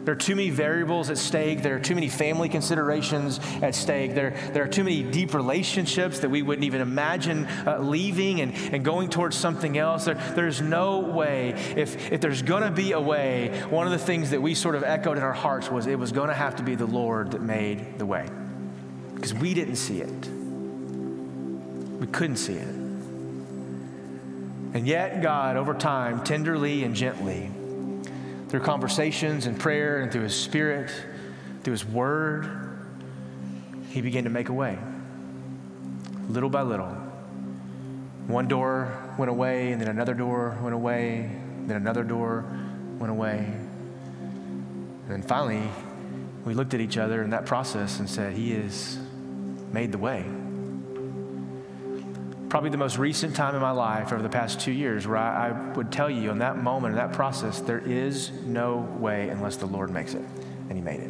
There 0.03 0.13
are 0.13 0.17
too 0.17 0.35
many 0.35 0.49
variables 0.49 1.09
at 1.09 1.17
stake. 1.17 1.63
There 1.63 1.75
are 1.75 1.79
too 1.79 1.95
many 1.95 2.09
family 2.09 2.49
considerations 2.49 3.39
at 3.61 3.73
stake. 3.73 4.13
There, 4.13 4.31
there 4.51 4.63
are 4.63 4.67
too 4.67 4.83
many 4.83 5.03
deep 5.03 5.33
relationships 5.33 6.19
that 6.19 6.29
we 6.29 6.41
wouldn't 6.41 6.65
even 6.65 6.81
imagine 6.81 7.45
uh, 7.45 7.79
leaving 7.79 8.41
and, 8.41 8.53
and 8.73 8.83
going 8.83 9.09
towards 9.09 9.37
something 9.37 9.77
else. 9.77 10.05
There, 10.05 10.15
there's 10.35 10.61
no 10.61 10.99
way. 10.99 11.53
If, 11.77 12.11
if 12.11 12.19
there's 12.19 12.41
going 12.41 12.63
to 12.63 12.71
be 12.71 12.91
a 12.91 12.99
way, 12.99 13.63
one 13.69 13.85
of 13.87 13.93
the 13.93 13.99
things 13.99 14.31
that 14.31 14.41
we 14.41 14.55
sort 14.55 14.75
of 14.75 14.83
echoed 14.83 15.17
in 15.17 15.23
our 15.23 15.33
hearts 15.33 15.71
was 15.71 15.87
it 15.87 15.97
was 15.97 16.11
going 16.11 16.29
to 16.29 16.35
have 16.35 16.57
to 16.57 16.63
be 16.63 16.75
the 16.75 16.85
Lord 16.85 17.31
that 17.31 17.41
made 17.41 17.97
the 17.97 18.05
way 18.05 18.27
because 19.15 19.33
we 19.33 19.53
didn't 19.53 19.77
see 19.77 20.01
it. 20.01 20.27
We 21.99 22.07
couldn't 22.07 22.35
see 22.35 22.55
it. 22.55 22.67
And 24.73 24.85
yet, 24.85 25.21
God, 25.21 25.55
over 25.55 25.73
time, 25.73 26.25
tenderly 26.25 26.83
and 26.83 26.93
gently, 26.93 27.49
through 28.53 28.59
conversations 28.59 29.47
and 29.47 29.59
prayer 29.59 30.01
and 30.01 30.11
through 30.11 30.21
His 30.21 30.39
Spirit, 30.39 30.91
through 31.63 31.71
His 31.71 31.83
Word, 31.83 32.47
He 33.89 33.99
began 33.99 34.25
to 34.25 34.29
make 34.29 34.49
a 34.49 34.53
way. 34.53 34.77
Little 36.29 36.51
by 36.51 36.61
little. 36.61 36.95
One 38.27 38.47
door 38.47 38.95
went 39.17 39.31
away, 39.31 39.71
and 39.71 39.81
then 39.81 39.87
another 39.87 40.13
door 40.13 40.55
went 40.61 40.75
away, 40.75 41.31
then 41.65 41.77
another 41.77 42.03
door 42.03 42.45
went 42.99 43.09
away. 43.09 43.37
And 43.39 45.09
then 45.09 45.23
finally, 45.23 45.67
we 46.45 46.53
looked 46.53 46.75
at 46.75 46.79
each 46.79 46.99
other 46.99 47.23
in 47.23 47.31
that 47.31 47.47
process 47.47 47.97
and 47.97 48.07
said, 48.07 48.33
He 48.33 48.51
has 48.51 48.99
made 49.71 49.91
the 49.91 49.97
way. 49.97 50.27
Probably 52.53 52.69
the 52.69 52.77
most 52.77 52.99
recent 52.99 53.35
time 53.35 53.55
in 53.55 53.61
my 53.61 53.71
life 53.71 54.13
over 54.13 54.21
the 54.21 54.29
past 54.29 54.59
two 54.59 54.71
years 54.71 55.07
where 55.07 55.17
I, 55.17 55.49
I 55.49 55.51
would 55.73 55.91
tell 55.91 56.07
you 56.07 56.29
in 56.29 56.37
that 56.37 56.55
moment, 56.55 56.91
in 56.91 56.97
that 56.97 57.11
process, 57.11 57.59
there 57.61 57.79
is 57.79 58.29
no 58.45 58.77
way 58.99 59.29
unless 59.29 59.55
the 59.55 59.65
Lord 59.65 59.89
makes 59.89 60.13
it. 60.13 60.21
And 60.69 60.73
He 60.73 60.79
made 60.79 60.99
it. 60.99 61.09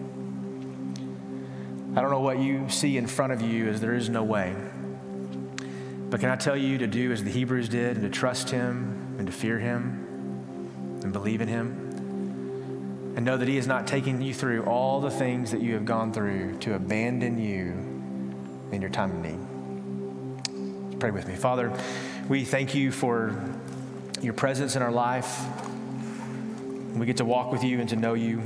I 1.97 2.01
don't 2.01 2.11
know 2.11 2.21
what 2.21 2.39
you 2.39 2.69
see 2.69 2.95
in 2.95 3.07
front 3.07 3.33
of 3.33 3.41
you 3.41 3.67
as 3.67 3.81
there 3.81 3.93
is 3.93 4.07
no 4.07 4.23
way. 4.23 4.55
But 6.09 6.21
can 6.21 6.29
I 6.29 6.37
tell 6.37 6.55
you 6.55 6.77
to 6.77 6.87
do 6.87 7.11
as 7.11 7.21
the 7.25 7.31
Hebrews 7.31 7.67
did 7.67 7.97
and 7.97 8.03
to 8.03 8.09
trust 8.09 8.49
Him 8.49 9.17
and 9.17 9.27
to 9.27 9.33
fear 9.33 9.59
Him 9.59 11.01
and 11.03 11.11
believe 11.11 11.41
in 11.41 11.49
Him? 11.49 13.13
And 13.17 13.25
know 13.25 13.35
that 13.35 13.49
He 13.49 13.57
is 13.57 13.67
not 13.67 13.85
taking 13.85 14.21
you 14.21 14.33
through 14.33 14.63
all 14.63 15.01
the 15.01 15.11
things 15.11 15.51
that 15.51 15.59
you 15.59 15.73
have 15.73 15.83
gone 15.83 16.13
through 16.13 16.59
to 16.59 16.75
abandon 16.75 17.37
you 17.37 17.73
in 18.71 18.79
your 18.79 18.89
time 18.89 19.11
of 19.11 19.17
need. 19.17 19.52
Pray 21.03 21.11
with 21.11 21.27
me. 21.27 21.35
Father, 21.35 21.77
we 22.29 22.45
thank 22.45 22.75
you 22.75 22.89
for 22.89 23.37
your 24.21 24.31
presence 24.31 24.77
in 24.77 24.81
our 24.81 24.89
life. 24.89 25.37
We 26.95 27.05
get 27.05 27.17
to 27.17 27.25
walk 27.25 27.51
with 27.51 27.61
you 27.61 27.81
and 27.81 27.89
to 27.89 27.97
know 27.97 28.13
you. 28.13 28.41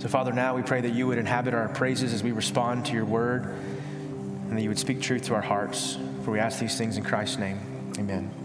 So, 0.00 0.08
Father, 0.08 0.32
now 0.32 0.56
we 0.56 0.62
pray 0.62 0.80
that 0.80 0.90
you 0.90 1.06
would 1.06 1.18
inhabit 1.18 1.54
our 1.54 1.68
praises 1.68 2.12
as 2.12 2.24
we 2.24 2.32
respond 2.32 2.86
to 2.86 2.94
your 2.94 3.04
word 3.04 3.44
and 3.44 4.58
that 4.58 4.62
you 4.62 4.70
would 4.70 4.78
speak 4.80 5.00
truth 5.00 5.26
to 5.26 5.34
our 5.34 5.40
hearts. 5.40 5.96
For 6.24 6.32
we 6.32 6.40
ask 6.40 6.58
these 6.58 6.76
things 6.76 6.96
in 6.96 7.04
Christ's 7.04 7.38
name. 7.38 7.60
Amen. 7.96 8.39